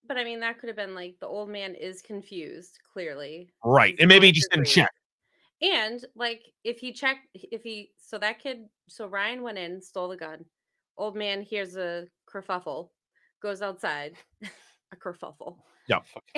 [0.08, 3.54] But I mean, that could have been like the old man is confused, clearly.
[3.64, 4.90] Right, He's and maybe he just didn't check.
[5.62, 10.10] And like, if he checked, if he, so that kid, so Ryan went in, stole
[10.10, 10.44] the gun.
[10.98, 12.90] Old man hears a kerfuffle,
[13.44, 14.16] goes outside,
[14.92, 15.58] a kerfuffle.
[15.88, 16.00] Yeah.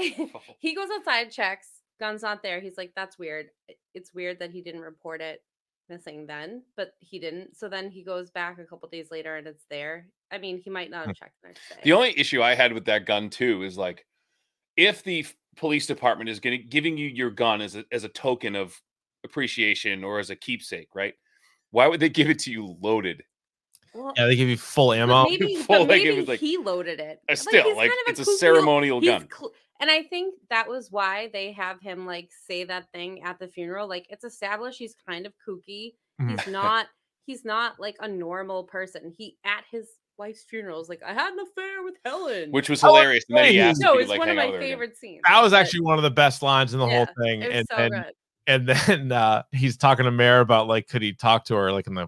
[0.59, 1.67] he goes outside, checks,
[1.99, 2.59] gun's not there.
[2.59, 3.47] He's like, that's weird.
[3.93, 5.41] It's weird that he didn't report it
[5.89, 7.57] missing then, but he didn't.
[7.57, 10.07] So then he goes back a couple days later and it's there.
[10.31, 11.09] I mean, he might not hmm.
[11.09, 11.75] have checked the next day.
[11.83, 14.05] The only issue I had with that gun too is like,
[14.75, 15.25] if the
[15.55, 18.75] police department is going giving you your gun as a as a token of
[19.23, 21.13] appreciation or as a keepsake, right?
[21.71, 23.23] Why would they give it to you loaded?
[23.93, 25.23] Well, Yeah, they give you full ammo.
[25.25, 27.21] maybe, Full, but like, maybe like- he loaded it.
[27.29, 29.27] Uh, still, he's like, kind of it's a kooky- ceremonial he's gun.
[29.35, 33.37] cl- and I think that was why they have him like say that thing at
[33.39, 33.87] the funeral.
[33.87, 35.93] Like it's established he's kind of kooky.
[36.21, 36.39] Mhm.
[36.39, 36.87] He's not.
[37.25, 39.13] He's not like a normal person.
[39.17, 39.87] He at his
[40.17, 43.23] wife's funeral is like, I had an affair with Helen, Which was Oh, hilarious.
[43.29, 44.69] And then he asked no, it's like one of my with her again.
[44.71, 45.21] favorite scenes.
[45.27, 47.57] That was but- actually one of the best lines in the whole thing, it was
[47.57, 48.13] and so and, good.
[48.47, 51.87] and then uh, he's talking to Mare about like, could he talk to her like
[51.87, 52.07] in the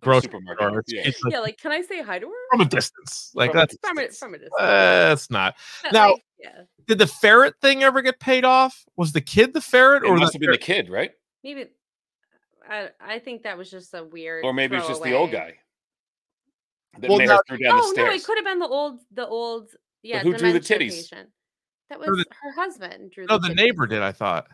[0.00, 0.82] grocery supermarket, store?
[0.88, 1.02] yeah.
[1.08, 2.32] It's like, yeah, like, can I say hi to her?
[2.50, 3.30] from a distance.
[3.34, 4.54] Like From a that's From a, from a distance.
[4.60, 5.54] uh, that's not.
[5.82, 8.84] But, now- like, yeah, Did the ferret thing ever get paid off?
[8.96, 11.10] Was the kid the ferret, It or must the have been the kid, right?
[11.42, 11.66] maybe.
[12.70, 14.44] I I think that was just a weird.
[14.44, 15.54] Or maybe it's just the old guy.
[17.00, 19.26] That Well, Mare threw down the Oh no, it could have been the old, the
[19.26, 19.70] old,
[20.02, 20.20] yeah.
[20.20, 21.10] who drew the titties?
[21.10, 21.30] patient.
[21.90, 23.10] That was the- her husband.
[23.12, 23.38] Drew no?
[23.38, 24.02] the The neighbor did.
[24.02, 24.48] I thought.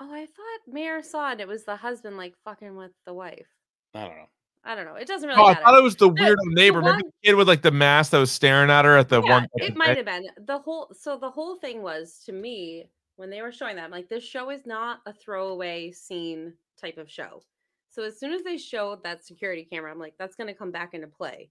[0.00, 1.40] Oh, I thought Mare saw it.
[1.40, 3.46] It was the husband like fucking with the wife.
[3.94, 4.28] I don't know.
[4.64, 4.94] I don't know.
[4.94, 6.80] It doesn't really Oh, I thought it was the The- weirdo the neighbor.
[6.82, 9.22] Maybe one- the kid with like the mask that was staring at her at the
[9.22, 9.46] yeah, one.
[9.54, 10.92] it might have been the whole.
[10.92, 14.24] So the whole thing was to me when they were showing that, I'm like, this
[14.24, 17.42] show is not a throwaway scene type of show.
[17.90, 20.70] So as soon as they showed that security camera, I'm like, that's going to come
[20.70, 21.50] back into play.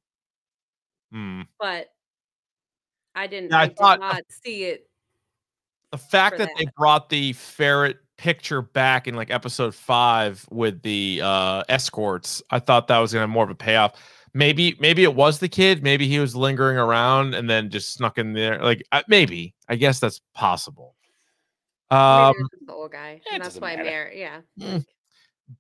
[1.11, 1.41] Hmm.
[1.59, 1.87] But
[3.15, 3.49] I didn't.
[3.51, 4.87] Yeah, I I, thought- did not see it.
[5.91, 10.81] the fact for that, they brought the ferret picture back in like episode five with
[10.81, 13.93] the uh escorts i thought that was gonna have more of a payoff
[14.33, 18.17] maybe maybe it was the kid maybe he was lingering around and then just snuck
[18.17, 20.95] in there like uh, maybe i guess that's possible
[21.91, 23.21] um it was just the old guy.
[23.31, 23.89] And that's why matter.
[23.89, 24.11] Mare.
[24.13, 24.41] Yeah.
[24.59, 24.85] Mm.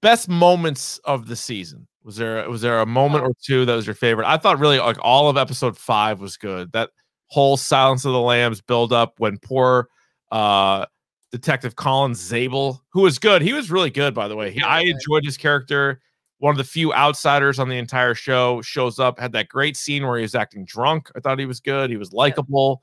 [0.01, 3.27] best moments of the season was there was there a moment Oh.
[3.27, 6.35] or two that was your favorite i thought really like all of episode five was
[6.35, 6.89] good that
[7.27, 9.87] whole silence of the lambs build up when poor
[10.31, 10.85] uh
[11.31, 13.41] detective colin zabel who was good.
[13.41, 14.51] He was really good by the way.
[14.51, 16.01] He, i enjoyed his character.
[16.39, 20.07] One of the few outsiders on the entire show shows up had that great scene
[20.07, 21.11] where he was acting drunk.
[21.15, 21.89] I thought he was good.
[21.89, 22.81] He was likable.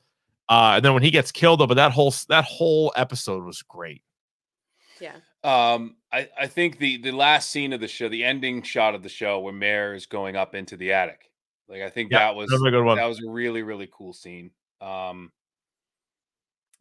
[0.49, 3.63] Uh and then when he gets killed though but that whole that whole episode was
[3.63, 4.03] great.
[5.01, 5.17] Yeah.
[5.45, 9.03] Um, I, I think the the last scene of the show, the ending shot of
[9.03, 11.31] the show where Mare is going up into the attic.
[11.69, 12.97] Like I think Yeah, that was that was a good one.
[12.97, 14.51] that was a really, really cool scene.
[14.81, 15.31] Um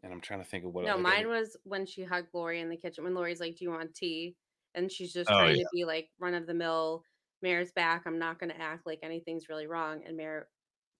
[0.06, 2.62] and I'm trying to think of what no, other- mine was when she hugged Lori
[2.62, 3.04] in the kitchen.
[3.04, 4.36] When Lori's like, "Do you want tea?"
[4.76, 5.64] and she's just Oh, trying yeah.
[5.64, 7.04] to be like run of the mill.
[7.42, 8.04] Mare's back.
[8.06, 10.04] I'm not going to act like anything's really wrong.
[10.06, 10.48] And Mare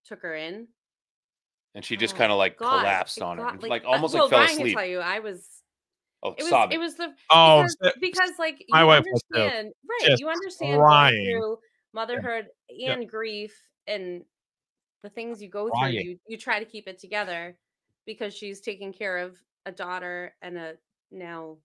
[0.04, 0.68] took her in.
[1.74, 3.44] and she just Oh, kind of like God, collapsed it on her.
[3.44, 4.76] got, and, Like, uh, almost well, like fell Ryan can asleep.
[4.76, 5.62] tell you, I was
[6.22, 6.74] Oh, It was sobbing.
[6.76, 9.38] it was the Oh, because, so- because like you my wife was too.
[9.40, 11.26] understand right Just you understand going crying.
[11.26, 11.58] through
[11.92, 12.92] motherhood Yeah.
[12.92, 13.54] and grief
[13.86, 14.24] and
[15.02, 15.92] the things you go Crying.
[15.94, 17.58] through you you try to keep it together
[18.06, 19.36] because she's taking care of
[19.66, 20.74] a daughter and a
[21.10, 21.56] now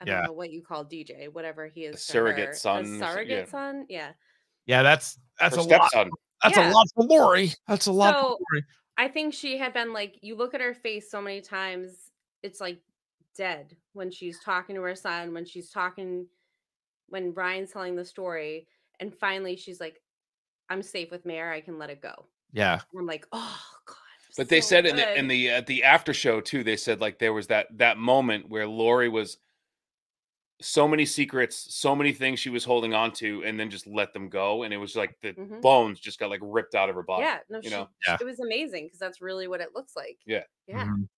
[0.00, 0.26] I don't Yeah.
[0.26, 2.54] know what you call DJ whatever he is to surrogate her.
[2.54, 3.50] son a surrogate yeah.
[3.50, 4.12] son yeah
[4.66, 5.90] Yeah, that's that's Her a lot.
[6.42, 6.70] That's Yeah.
[6.70, 7.52] a lot for Lori.
[7.68, 8.64] That's a lot So- for Lori.
[8.96, 12.10] I think she had been like, you look at her face so many times,
[12.42, 12.80] it's like
[13.34, 16.26] dead when she's talking to her son, when she's talking,
[17.08, 18.68] when Ryan's telling the story.
[19.00, 20.02] And finally, she's like,
[20.68, 21.50] I'm safe with Mare.
[21.50, 22.26] I can let it go.
[22.52, 22.74] Yeah.
[22.92, 23.96] And I'm like, oh, God.
[24.36, 26.62] But they so said in the in the at the after show too.
[26.64, 29.38] They said like there was that that moment where Lori was
[30.62, 34.12] so many secrets, so many things she was holding on to, and then just let
[34.12, 35.62] them go, and it was like the Mhm.
[35.62, 37.24] bones just got like ripped out of her body.
[37.24, 37.38] Yeah.
[37.48, 37.88] No, you she, know.
[38.06, 38.18] Yeah.
[38.20, 40.18] it was amazing because that's really what it looks like.
[40.26, 40.42] Yeah.
[40.66, 40.84] Yeah.
[40.84, 41.08] Mhm.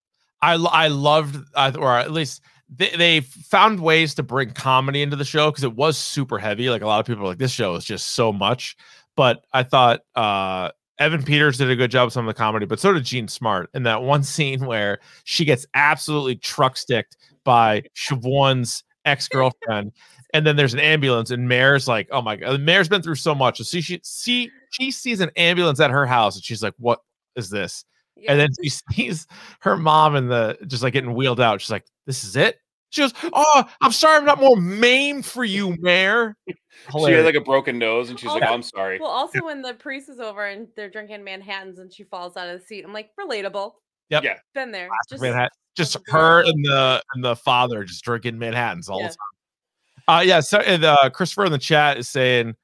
[0.40, 5.16] I I loved, uh, or at least they, they found ways to bring comedy into
[5.16, 6.70] the show because it was super heavy.
[6.70, 8.76] Like a lot of people are like, this show is just so much.
[9.16, 12.66] But I thought uh, Evan Peters did a good job with some of the comedy,
[12.66, 17.16] but so did Jean Smart in that one scene where she gets absolutely truck sticked
[17.44, 19.92] by Siobhan's ex girlfriend.
[20.34, 23.34] And then there's an ambulance, and Mare's like, "Oh my god!" Mare's been through so
[23.34, 23.58] much.
[23.58, 27.00] So she, she, she, she sees an ambulance at her house, and she's like, "What
[27.36, 27.84] is this?"
[28.16, 28.32] Yeah.
[28.32, 29.26] And then she sees
[29.60, 31.60] her mom and the just like getting wheeled out.
[31.60, 32.61] She's like, "This is it."
[32.92, 37.34] She goes, "Oh, I'm sorry, I'm not more maimed for you, Mare." She had like
[37.34, 40.20] a broken nose, and she's like, Also- "I'm sorry." Well, also when the priest is
[40.20, 43.72] over and they're drinking Manhattans and she falls out of the seat, I'm like, relatable.
[44.10, 44.24] Yep.
[44.24, 44.38] Yeah.
[44.54, 44.88] Been there.
[45.08, 45.48] Just, Manhattan.
[45.74, 49.08] Just just her and the and the father just drinking Manhattans all Yeah.
[49.08, 50.18] the time.
[50.18, 52.54] Uh yeah, so and, uh Christopher in the chat is saying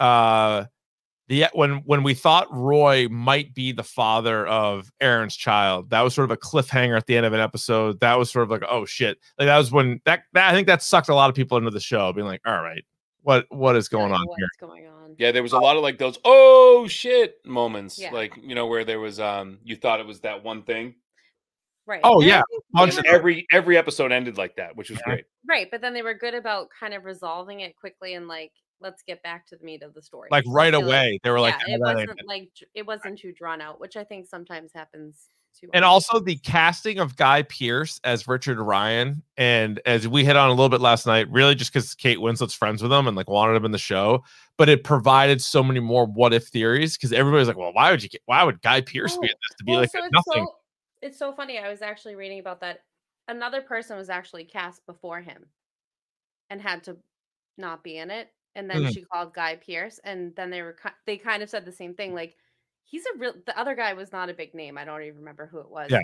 [0.00, 0.64] uh
[1.32, 6.14] the when when we thought Roy might be the father of Erin's child, that was
[6.14, 7.98] sort of a cliffhanger at the end of an episode.
[8.00, 9.18] That was sort of like, oh shit.
[9.38, 11.70] Like that was when that, that I think that sucked a lot of people into
[11.70, 12.84] the show, being like, all right,
[13.22, 14.48] what what is going on what's here?
[14.68, 15.14] going on?
[15.18, 18.10] Yeah, there was a lot of like those "oh shit" moments, Yeah.
[18.12, 20.94] like you know where there was um you thought it was that one thing.
[21.86, 22.00] Right.
[22.04, 22.42] Oh, And yeah.
[22.72, 25.14] Bunch were- Every every episode ended like that, which was Yeah.
[25.14, 25.24] great.
[25.48, 28.52] Right, but then they were good about kind of resolving it quickly and like,
[28.82, 30.28] let's get back to the meat of the story.
[30.30, 33.32] Like right away, they were like, yeah, "Oh, it wasn't it." like it wasn't too
[33.32, 35.28] drawn out, which I think sometimes happens
[35.58, 35.68] too.
[35.72, 35.88] and much.
[35.88, 40.52] also the casting of Guy Pearce as Richard Ryan, and as we hit on a
[40.52, 43.56] little bit last night, really just because Kate Winslet's friends with him and like wanted
[43.56, 44.22] him in the show,
[44.58, 48.02] but it provided so many more what if theories because everybody's like, well, why would
[48.02, 50.04] you get, why would Guy Pearce be oh, in this to be Well, like so
[50.04, 50.46] it's nothing?
[50.46, 50.54] So,
[51.02, 51.58] it's so funny.
[51.58, 52.80] I was actually reading about that.
[53.28, 55.46] Another person was actually cast before him,
[56.50, 56.96] and had to
[57.56, 58.28] not be in it.
[58.54, 58.92] And then Mhm.
[58.94, 60.76] she called Guy Pearce, and then they were
[61.06, 62.14] they kind of said the same thing.
[62.14, 62.36] Like
[62.84, 63.34] he's a real.
[63.46, 64.76] The other guy was not a big name.
[64.76, 65.90] I don't even remember who it was.
[65.90, 66.00] Yeah.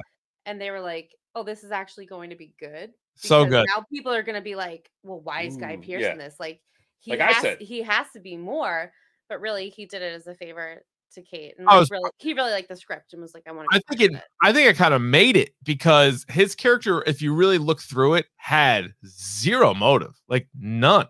[0.47, 3.67] And they were like, "Oh, this is actually going to be good." So good.
[3.75, 6.13] Now people are going to be like, "Well, why is Guy Pearce yeah.
[6.13, 6.63] in this?" Like
[7.01, 8.93] he Like has he has to be more.
[9.29, 10.83] But really, he did it as a favor
[11.13, 13.69] to Kate, and was- really, he really liked the script and was like, "I want
[13.71, 14.23] to." I think it.
[14.43, 18.15] I think it kind of made it because his character, if you really look through
[18.15, 21.09] it, had zero motive, like none.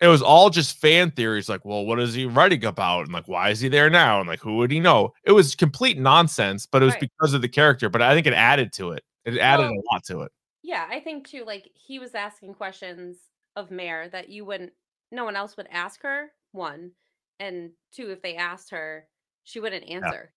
[0.00, 3.26] It was all just fan theories, like, well, what is he writing about, and like,
[3.26, 5.12] why is he there now, and like, who would he know?
[5.24, 7.10] It was complete nonsense, but it was Right.
[7.20, 7.88] because of the character.
[7.88, 9.04] But I think it added to it.
[9.24, 10.32] It added Well, a lot to it.
[10.62, 13.18] Yeah, I think too, like he was asking questions
[13.56, 14.72] of Mare that you wouldn't
[15.10, 16.92] no one else would ask her, one.
[17.40, 19.08] And two, if they asked her,
[19.44, 20.32] she wouldn't answer.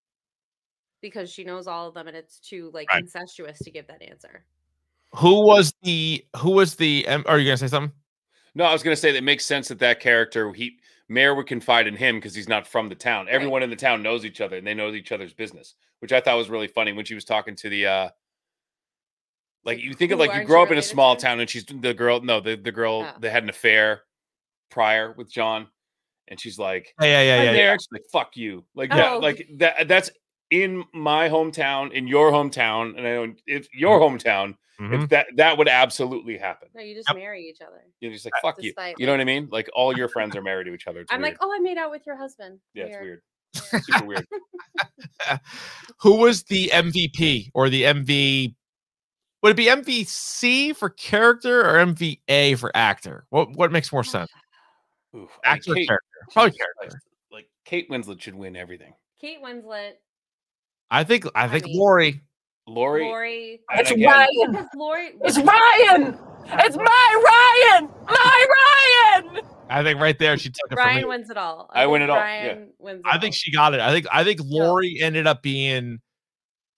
[1.01, 3.01] Because she knows all of them and it's too like Right.
[3.03, 4.45] incestuous to give that answer.
[5.15, 6.25] Who was the?
[6.37, 7.05] Who was the?
[7.07, 7.91] Are you gonna say something?
[8.55, 10.77] No, I was gonna say that makes sense that that character he
[11.09, 13.27] Mare would confide in him because he's not from the town.
[13.29, 16.21] Everyone in the town knows each other and they know each other's business, which I
[16.21, 18.09] thought was really funny when she was talking to the uh
[19.63, 21.93] like you think of like you grow up in a small town and she's the
[21.93, 23.19] girl no the, the girl Oh.
[23.19, 24.03] that had an affair
[24.69, 25.67] prior with John
[26.27, 27.51] and she's like Yeah, yeah, yeah, yeah.
[27.53, 27.73] there." yeah.
[27.73, 29.19] She's like fuck you like yeah Oh.
[29.19, 30.09] like that that's
[30.49, 35.03] in my hometown in your hometown and I know it's your hometown Mhm.
[35.03, 37.17] if that that would absolutely happen No, you just Yep.
[37.17, 37.83] marry each other.
[37.99, 40.35] you're just like fuck you Despite, you know what I mean like all your friends
[40.35, 41.33] are married to each other it's I'm weird.
[41.33, 42.59] like, oh, I made out with your husband.
[42.73, 43.21] yeah it's weird
[43.53, 43.79] Yeah.
[43.81, 44.27] super weird
[45.99, 48.55] Who was the MVP or the MV?
[49.43, 53.25] Would it be MVC for character or MVA for actor?
[53.29, 54.29] What what makes more sense?
[55.15, 56.07] Oof, Actor Kate- character?
[56.31, 56.75] Probably character.
[56.79, 56.97] Christ,
[57.31, 59.93] like Kate Winslet should win everything Kate Winslet,
[60.89, 62.21] I think I think mean- Lori.
[62.73, 63.59] Lori Lori.
[63.71, 64.51] It's again, Ryan.
[64.51, 66.17] Because Lori It's Ryan.
[66.53, 67.89] It's my Ryan.
[68.07, 68.45] My
[69.33, 69.43] Ryan.
[69.69, 71.05] I think right there she took it Ryan from me.
[71.17, 71.69] wins it all.
[71.73, 72.23] I win think it all, yeah.
[72.47, 73.35] Ryan wins it I think all.
[73.37, 73.79] she got it.
[73.79, 75.99] I think I think Lori ended up being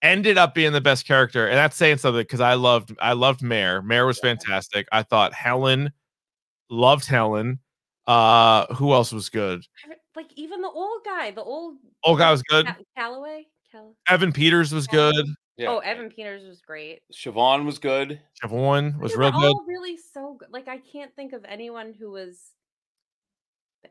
[0.02, 3.42] ended up being the best character, and that's saying something because I loved I loved
[3.42, 3.82] Mare.
[3.82, 4.86] Mare was fantastic.
[4.92, 5.92] I thought Helen
[6.70, 7.58] loved Helen.
[8.06, 9.64] Uh, who else was good?
[10.14, 12.66] Like even the old guy, the old Old guy was good.
[12.66, 13.46] Ca- Calloway.
[14.08, 15.26] Evan Peters was good.
[15.56, 15.68] Yeah.
[15.68, 17.00] Oh, Evan Peters was great.
[17.12, 18.20] Siobhan was good.
[18.42, 19.56] Siobhan was They real were good.
[19.68, 20.48] really so good.
[20.50, 22.40] Like I can't think of anyone who was.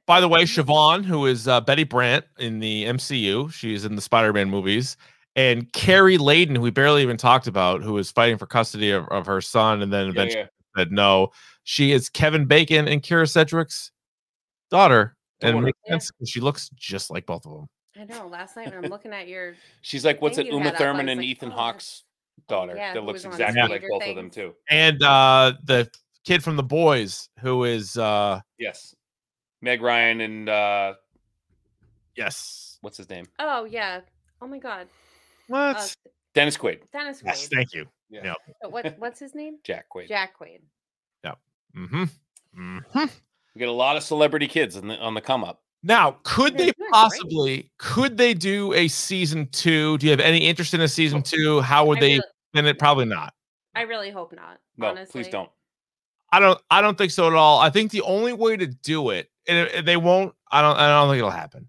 [0.05, 4.01] By the way, Siobhan, who is uh, Betty Brant in the MCU, she's in the
[4.01, 4.97] Spider-Man movies,
[5.35, 9.07] and Carrie Layden, who we barely even talked about, who is fighting for custody of,
[9.09, 10.47] of her son, and then eventually yeah.
[10.75, 11.29] said no.
[11.63, 13.91] She is Kevin Bacon and Kyra Sedgwick's
[14.71, 15.67] daughter, and it wonder.
[15.67, 17.67] makes sense 'cause she looks just like both of them.
[17.99, 18.27] I know.
[18.27, 20.49] Last night when I'm looking at your, She's like, what's thing it?
[20.49, 22.03] you Uma had up, I Thurman was and like, Ethan oh, Hawke's
[22.39, 22.75] oh, daughter.
[22.75, 24.35] yeah, that who looks was on exactly like Stranger both of them Things.
[24.35, 24.53] too.
[24.69, 25.89] And uh, the
[26.25, 28.95] kid from The Boys, who is uh, Yes.
[29.61, 30.93] Meg Ryan and uh
[32.17, 33.25] yes, what's his name?
[33.39, 34.01] Oh yeah.
[34.41, 34.87] Oh my God.
[35.47, 35.77] what?
[35.77, 35.87] Uh,
[36.33, 36.79] Dennis Quaid.
[36.91, 37.25] Dennis Quaid.
[37.27, 37.85] yes, thank you.
[38.09, 38.21] Yeah.
[38.25, 38.33] Yeah.
[38.61, 39.59] But what what's his name?
[39.63, 40.09] Jack Quaid.
[40.09, 40.59] Jack Quaid.
[41.23, 41.35] Yeah.
[41.77, 43.05] Mm-hmm.
[43.55, 45.62] We get a lot of celebrity kids in the, on the come up.
[45.83, 46.91] Now, could They're they doing great.
[46.91, 47.71] possibly?
[47.77, 49.97] Could they do a season two?
[49.97, 51.59] Do you have any interest in a season two?
[51.61, 52.11] How would I they?
[52.13, 52.23] really-
[52.53, 53.33] Then it probably not.
[53.75, 54.59] I really hope not.
[54.77, 55.23] No, honestly.
[55.23, 55.49] please don't.
[56.31, 56.59] I don't.
[56.71, 57.59] I don't think so at all.
[57.59, 60.33] I think the only way to do it, and they won't.
[60.51, 60.77] I don't.
[60.77, 61.67] I don't think it'll happen.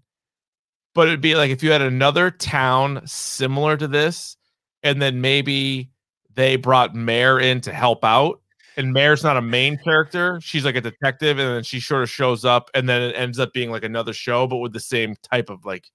[0.93, 4.37] But it'd be like if you had another town similar to this,
[4.81, 5.89] and then maybe
[6.33, 8.41] they brought Mare in to help out.
[8.77, 12.09] And Mare's not a main character; she's like a detective, and then she sort of
[12.09, 15.15] shows up, and then it ends up being like another show, but with the same
[15.23, 15.89] type of like.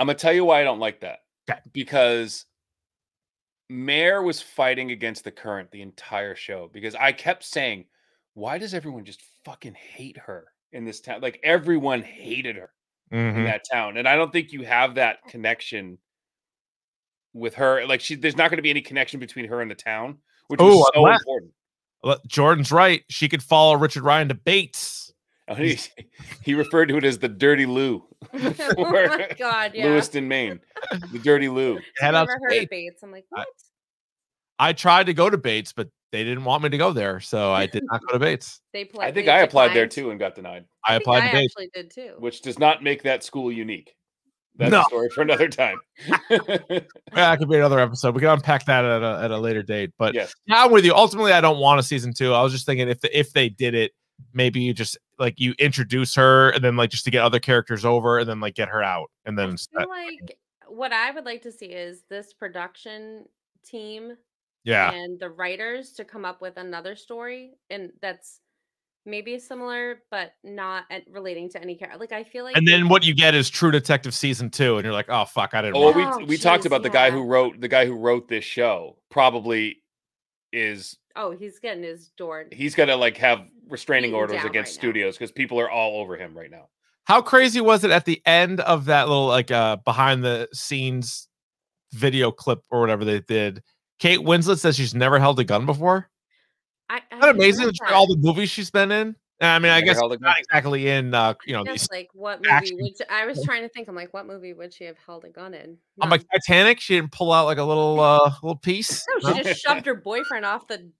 [0.00, 1.20] I'm gonna tell you why I don't like that.
[1.48, 1.60] Okay.
[1.72, 2.44] Because
[3.70, 6.68] Mare was fighting against the current the entire show.
[6.72, 7.86] Because I kept saying,
[8.34, 11.20] why does everyone just fucking hate her in this town?
[11.20, 12.70] Like everyone hated her
[13.10, 13.44] in Mhm.
[13.46, 13.96] that town.
[13.96, 15.98] And I don't think you have that connection
[17.32, 17.86] with her.
[17.86, 20.18] Like she there's not gonna be any connection between her and the town,
[20.48, 21.14] which is so glad.
[21.14, 21.52] important.
[22.06, 23.02] Well, Jordan's right.
[23.10, 25.12] She could follow Richard Ryan to Bates.
[25.48, 25.76] Oh, he,
[26.44, 28.04] he referred to it as the dirty Lou.
[28.32, 29.72] oh my God.
[29.74, 29.86] Yeah.
[29.86, 30.60] Lewiston, Maine.
[31.10, 31.80] The dirty Lou.
[31.98, 32.62] Head Never up heard Bates.
[32.64, 33.02] of Bates.
[33.02, 33.48] I'm like, what?
[34.60, 37.52] I tried to go to Bates, but they didn't want me to go there, so
[37.52, 38.60] I did not go to Bates.
[38.72, 39.06] They play.
[39.06, 41.32] I think they I applied there too and got denied, I, I applied I to
[41.32, 41.54] Bates.
[41.56, 42.14] actually did too.
[42.18, 43.96] which does not make that school unique.
[44.56, 44.80] That's No.
[44.80, 45.78] a story for another time.
[46.30, 48.14] Yeah, that could be another episode.
[48.14, 49.92] We can unpack that at a, at a later date.
[49.98, 50.34] But yes.
[50.46, 50.92] yeah, I'm with you.
[50.94, 52.34] Ultimately, I don't want a season two.
[52.34, 53.92] I was just thinking if the, if they did it,
[54.32, 57.84] maybe you just like you introduce her and then like just to get other characters
[57.84, 60.38] over and then like get her out and then I s- feel uh, like
[60.68, 63.24] what I would like to see is this production
[63.64, 64.16] team
[64.64, 64.92] yeah.
[64.92, 68.40] and the writers to come up with another story and that's
[69.06, 71.98] maybe similar but not at, relating to any character.
[71.98, 74.84] Like I feel like And then what you get is True Detective season two, and
[74.84, 75.76] you're like, oh fuck, I didn't.
[75.76, 77.86] Oh, well, want we Oh, we talked jeez, about the guy who wrote the guy
[77.86, 79.82] who wrote this show probably
[80.52, 82.46] is oh he's getting his door.
[82.52, 86.36] He's gonna like have restraining orders against right studios because people are all over him
[86.36, 86.68] right now.
[87.04, 91.28] How crazy was it at the end of that little like uh behind the scenes
[91.92, 93.62] video clip or whatever they did?
[93.98, 96.10] Kate Winslet says she's never held a gun before.
[96.88, 97.66] I, I Isn't that amazing?
[97.66, 97.92] that that.
[97.92, 99.16] All the movies she's been in.
[99.40, 100.40] I mean, I Never guess held a it's not gun.
[100.48, 103.62] exactly in uh, you know, Just these, like what movie action- would I was trying
[103.62, 105.76] to think I'm like what movie would she have held a gun in?
[106.00, 106.80] I'm like Titanic.
[106.80, 109.04] She didn't pull out like a little uh little piece.
[109.22, 110.90] No, she just shoved her boyfriend off the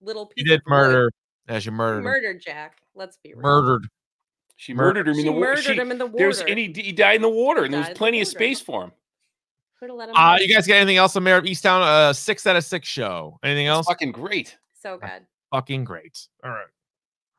[0.00, 0.34] little piece.
[0.38, 0.70] She did of wood.
[0.70, 1.10] murder.
[1.48, 1.98] Yeah, she murdered.
[1.98, 2.04] him.
[2.04, 2.78] Murdered Jack.
[2.94, 3.42] Let's be real.
[3.42, 3.88] Murdered.
[4.56, 5.40] She murdered him in She the water.
[5.56, 6.50] murdered him in the There's water.
[6.50, 8.28] and he, he died in the water, and there Died was in the plenty of
[8.28, 8.92] space for him.
[9.80, 10.14] Could let him.
[10.14, 11.80] Uh, you guys got anything else on Mare of Easttown?
[11.80, 13.38] Uh, six out of six show.
[13.42, 13.86] Anything else?
[13.86, 14.56] It's fucking great.
[14.80, 15.26] So good.
[15.52, 16.26] Fucking great.
[16.44, 16.66] All right.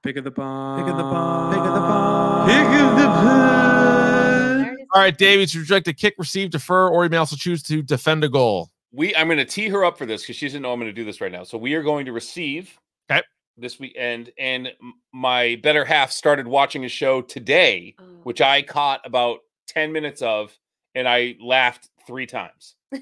[0.04, 0.80] Pick of the bomb.
[0.84, 1.52] Pick of the bomb.
[1.54, 2.48] Pick of the bomb.
[2.48, 4.62] Pick of the bomb.
[4.64, 4.88] There it is.
[4.94, 7.62] All right, Davies, would you like to kick, receive, defer, or you may also choose
[7.64, 8.70] to defend a goal?
[8.92, 10.89] We I'm going to tee her up for this because she doesn't know I'm going
[10.89, 11.44] to do this right now.
[11.44, 12.78] So we are going to receive
[13.10, 13.22] Okay.
[13.58, 14.74] this weekend, and
[15.14, 18.04] my better half started watching a show today, Oh.
[18.24, 20.58] which I caught about ten minutes of,
[20.96, 22.76] and I laughed three times.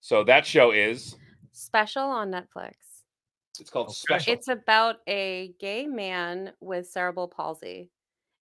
[0.00, 1.16] so that show is
[1.50, 2.74] Special on Netflix.
[3.60, 3.94] It's called Okay.
[3.94, 4.32] Special.
[4.32, 7.90] It's about a gay man with cerebral palsy.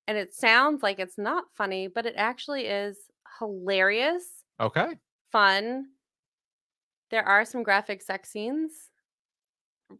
[0.08, 2.98] And it sounds like it's not funny, but it actually is
[3.40, 4.24] hilarious,
[4.60, 4.88] Okay.
[5.32, 5.86] fun.
[7.12, 8.72] There are some graphic sex scenes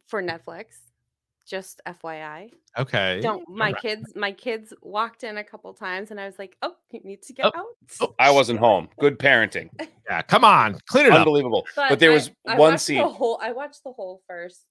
[0.08, 0.76] for Netflix.
[1.46, 2.50] Just FYI.
[2.78, 3.20] Okay.
[3.20, 3.82] Don't my Alright.
[3.82, 7.20] kids my kids walked in a couple times and I was like, "Oh, you need
[7.22, 7.66] to get Oh, out."
[8.00, 8.88] oh, I wasn't home.
[9.00, 9.68] Good parenting.
[10.08, 11.18] Yeah, come on, clean it up.
[11.18, 11.66] Unbelievable.
[11.74, 12.98] But, there I- was I one watched scene.
[12.98, 14.64] The whole, I watched the whole first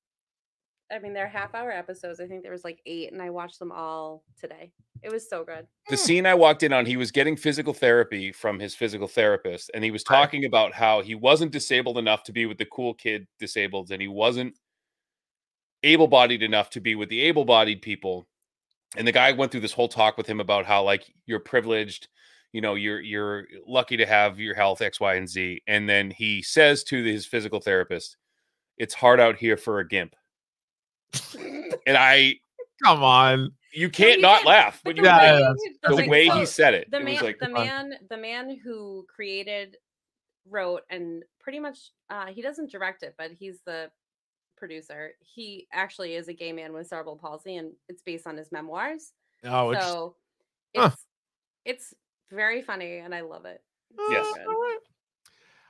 [0.91, 2.19] I mean, they're half hour episodes.
[2.19, 4.71] I think there was like eight, and I watched them all today.
[5.03, 5.65] It was so good.
[5.89, 6.01] The hmm.
[6.01, 9.83] scene I walked in on, he was getting physical therapy from his physical therapist, and
[9.83, 13.27] he was talking about how he wasn't disabled enough to be with the cool kid
[13.39, 14.55] disabled, and he wasn't
[15.83, 18.27] able bodied enough to be with the able bodied people.
[18.97, 22.09] And the guy went through this whole talk with him about how, like, you're privileged,
[22.51, 25.61] you know, you're you're lucky to have your health, X, Y, and Z.
[25.67, 28.17] And then he says to his physical therapist,
[28.77, 30.15] It's hard out here for a gimp.
[31.85, 32.35] And I
[32.83, 33.51] come on.
[33.73, 35.53] You can't not laugh when you Yeah, like, yeah,
[35.87, 36.91] the Like, way so he said it.
[36.91, 39.77] The it man, was like the man, the man who created,
[40.49, 43.91] wrote, and pretty much uh, he doesn't direct it, but he's the
[44.57, 45.11] producer.
[45.19, 49.13] He actually is a gay man with cerebral palsy, and it's based on his memoirs.
[49.45, 50.15] Oh, it's so
[50.75, 50.89] Huh.
[50.89, 51.05] it's
[51.65, 51.93] it's
[52.29, 53.61] very funny, and I love it.
[53.91, 54.27] It's Yes.
[54.29, 54.79] so good.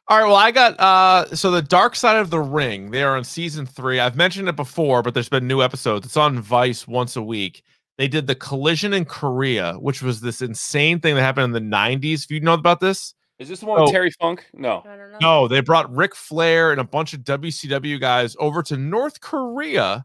[0.07, 2.91] All right, well, I got uh so the Dark Side of the Ring.
[2.91, 3.99] They are on season three.
[3.99, 6.05] I've mentioned it before, but there's been new episodes.
[6.05, 7.63] It's on Vice once a week.
[7.97, 11.75] They did the collision in Korea, which was this insane thing that happened in the
[11.75, 12.23] 90s.
[12.25, 13.91] If you know about this, Is this the one with Oh.
[13.91, 14.45] Terry Funk?
[14.53, 14.83] No.
[15.21, 20.03] no, they brought Ric Flair and a bunch of WCW guys over to North Korea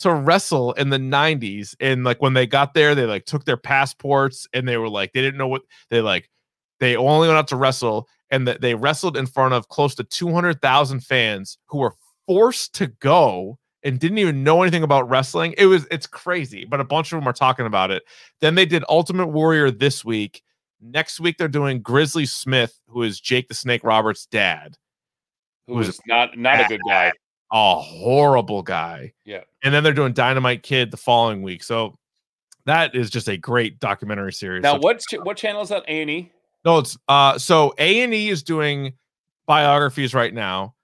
[0.00, 1.74] to wrestle in the 90s.
[1.80, 5.12] And like when they got there, they like took their passports and they were like,
[5.12, 6.30] they didn't know what they like,
[6.80, 10.04] they only went out to wrestle and that they wrestled in front of close to
[10.04, 11.94] 200,000 fans who were
[12.26, 15.54] forced to go and didn't even know anything about wrestling.
[15.58, 18.02] It was it's crazy, but a bunch of them are talking about it.
[18.40, 20.42] Then they did Ultimate Warrior this week.
[20.80, 24.76] Next week they're doing Grizzly Smith, who is Jake the Snake Roberts' dad.
[25.66, 27.12] Who was not not a good guy.
[27.52, 29.12] A horrible guy.
[29.24, 29.42] Yeah.
[29.62, 31.62] And then they're doing Dynamite Kid the following week.
[31.62, 31.94] So
[32.66, 34.62] that is just a great documentary series.
[34.62, 35.84] Now what ch- what channel is that?
[35.84, 36.32] A and E.
[36.64, 38.94] no, it's uh so A and E is doing
[39.46, 40.74] biographies right now,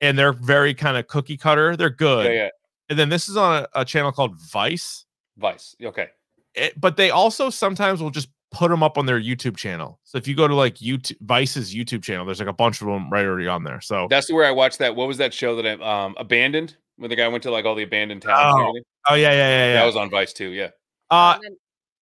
[0.00, 1.76] and they're very kind of cookie cutter.
[1.76, 2.26] They're good.
[2.26, 2.48] Yeah, yeah.
[2.88, 5.04] And then this is on a, a channel called Vice.
[5.38, 5.76] Vice.
[5.82, 6.08] Okay.
[6.54, 10.00] It- but they also sometimes will just put them up on their YouTube channel.
[10.02, 12.88] So if you go to like YouTube Vice's YouTube channel, there's like a bunch of
[12.88, 13.80] them right already on there.
[13.80, 14.96] So That's where I watched that.
[14.96, 15.72] What was that show that I
[16.04, 18.54] um abandoned when the guy went to like all the abandoned towns?
[18.58, 18.80] Oh.
[19.10, 19.72] oh yeah, yeah, yeah, yeah.
[19.74, 20.48] That was on Vice too.
[20.48, 20.70] Yeah.
[21.10, 21.56] uh And then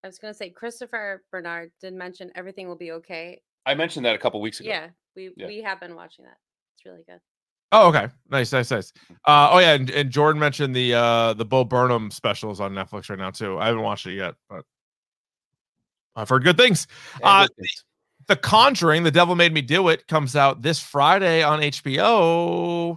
[0.04, 3.40] I was gonna say Christopher Bernard did mention everything will be okay.
[3.66, 4.68] I mentioned that a couple weeks ago.
[4.68, 5.46] Yeah, we Yeah.
[5.46, 6.36] we have been watching that.
[6.76, 7.20] It's really good.
[7.70, 8.08] Oh, okay.
[8.30, 8.92] Nice, nice, nice.
[9.26, 13.10] Uh, oh yeah, and, and Jordan mentioned the uh the Bo Burnham specials on Netflix
[13.10, 13.58] right now too.
[13.58, 14.64] I haven't watched it yet, but
[16.16, 16.86] I've heard good things.
[17.22, 17.68] Uh, the,
[18.26, 22.96] the Conjuring, The Devil Made Me Do It, comes out this Friday on HBO.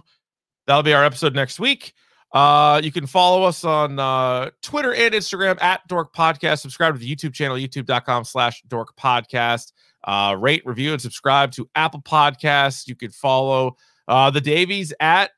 [0.66, 1.92] That'll be our episode next week.
[2.32, 6.60] Uh, you can follow us on uh, Twitter and Instagram at Dork Podcast.
[6.60, 9.72] Subscribe to the YouTube channel, youtube.com slash Dork Podcast.
[10.04, 12.88] Uh, rate, review, and subscribe to Apple Podcasts.
[12.88, 13.76] You can follow
[14.08, 15.30] uh, the Davies at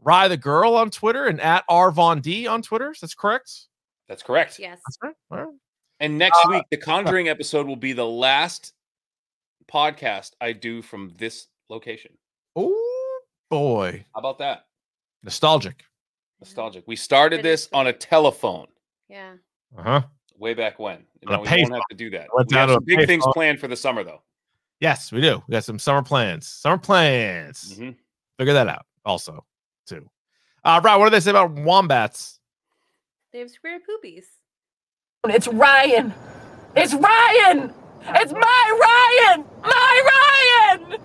[0.00, 2.94] Rye the Girl on Twitter and at R Von D on Twitter.
[3.00, 3.50] That's correct.
[4.08, 4.58] That's correct.
[4.58, 4.80] Yes.
[5.02, 5.46] All right.
[5.98, 8.72] And next Uh, week, the Conjuring episode will be the last
[9.70, 12.12] podcast I do from this location.
[12.54, 13.20] Oh
[13.50, 14.66] boy, How about that?
[15.24, 15.82] nostalgic.
[16.40, 16.84] Nostalgic.
[16.86, 18.66] We started this on a telephone
[19.08, 19.34] Yeah.
[19.76, 20.02] Uh huh.
[20.38, 21.04] way back when.
[21.22, 21.74] And On a now we won't payphone.
[21.74, 22.28] have to do that.
[22.34, 23.32] Went We have some big things payphone.
[23.34, 24.22] planned for the summer, though.
[24.80, 25.42] Yes, we do.
[25.48, 26.46] We got some summer plans.
[26.46, 27.78] Summer plans.
[27.78, 27.96] Mhm.
[28.38, 29.44] Figure that out also,
[29.86, 30.08] too.
[30.62, 32.38] Uh, Ryan, what do they say about wombats?
[33.32, 34.24] They have square poopies.
[35.28, 36.12] It's Ryan.
[36.76, 37.72] It's Ryan.
[38.08, 39.44] It's my Ryan.
[39.62, 41.00] My Ryan.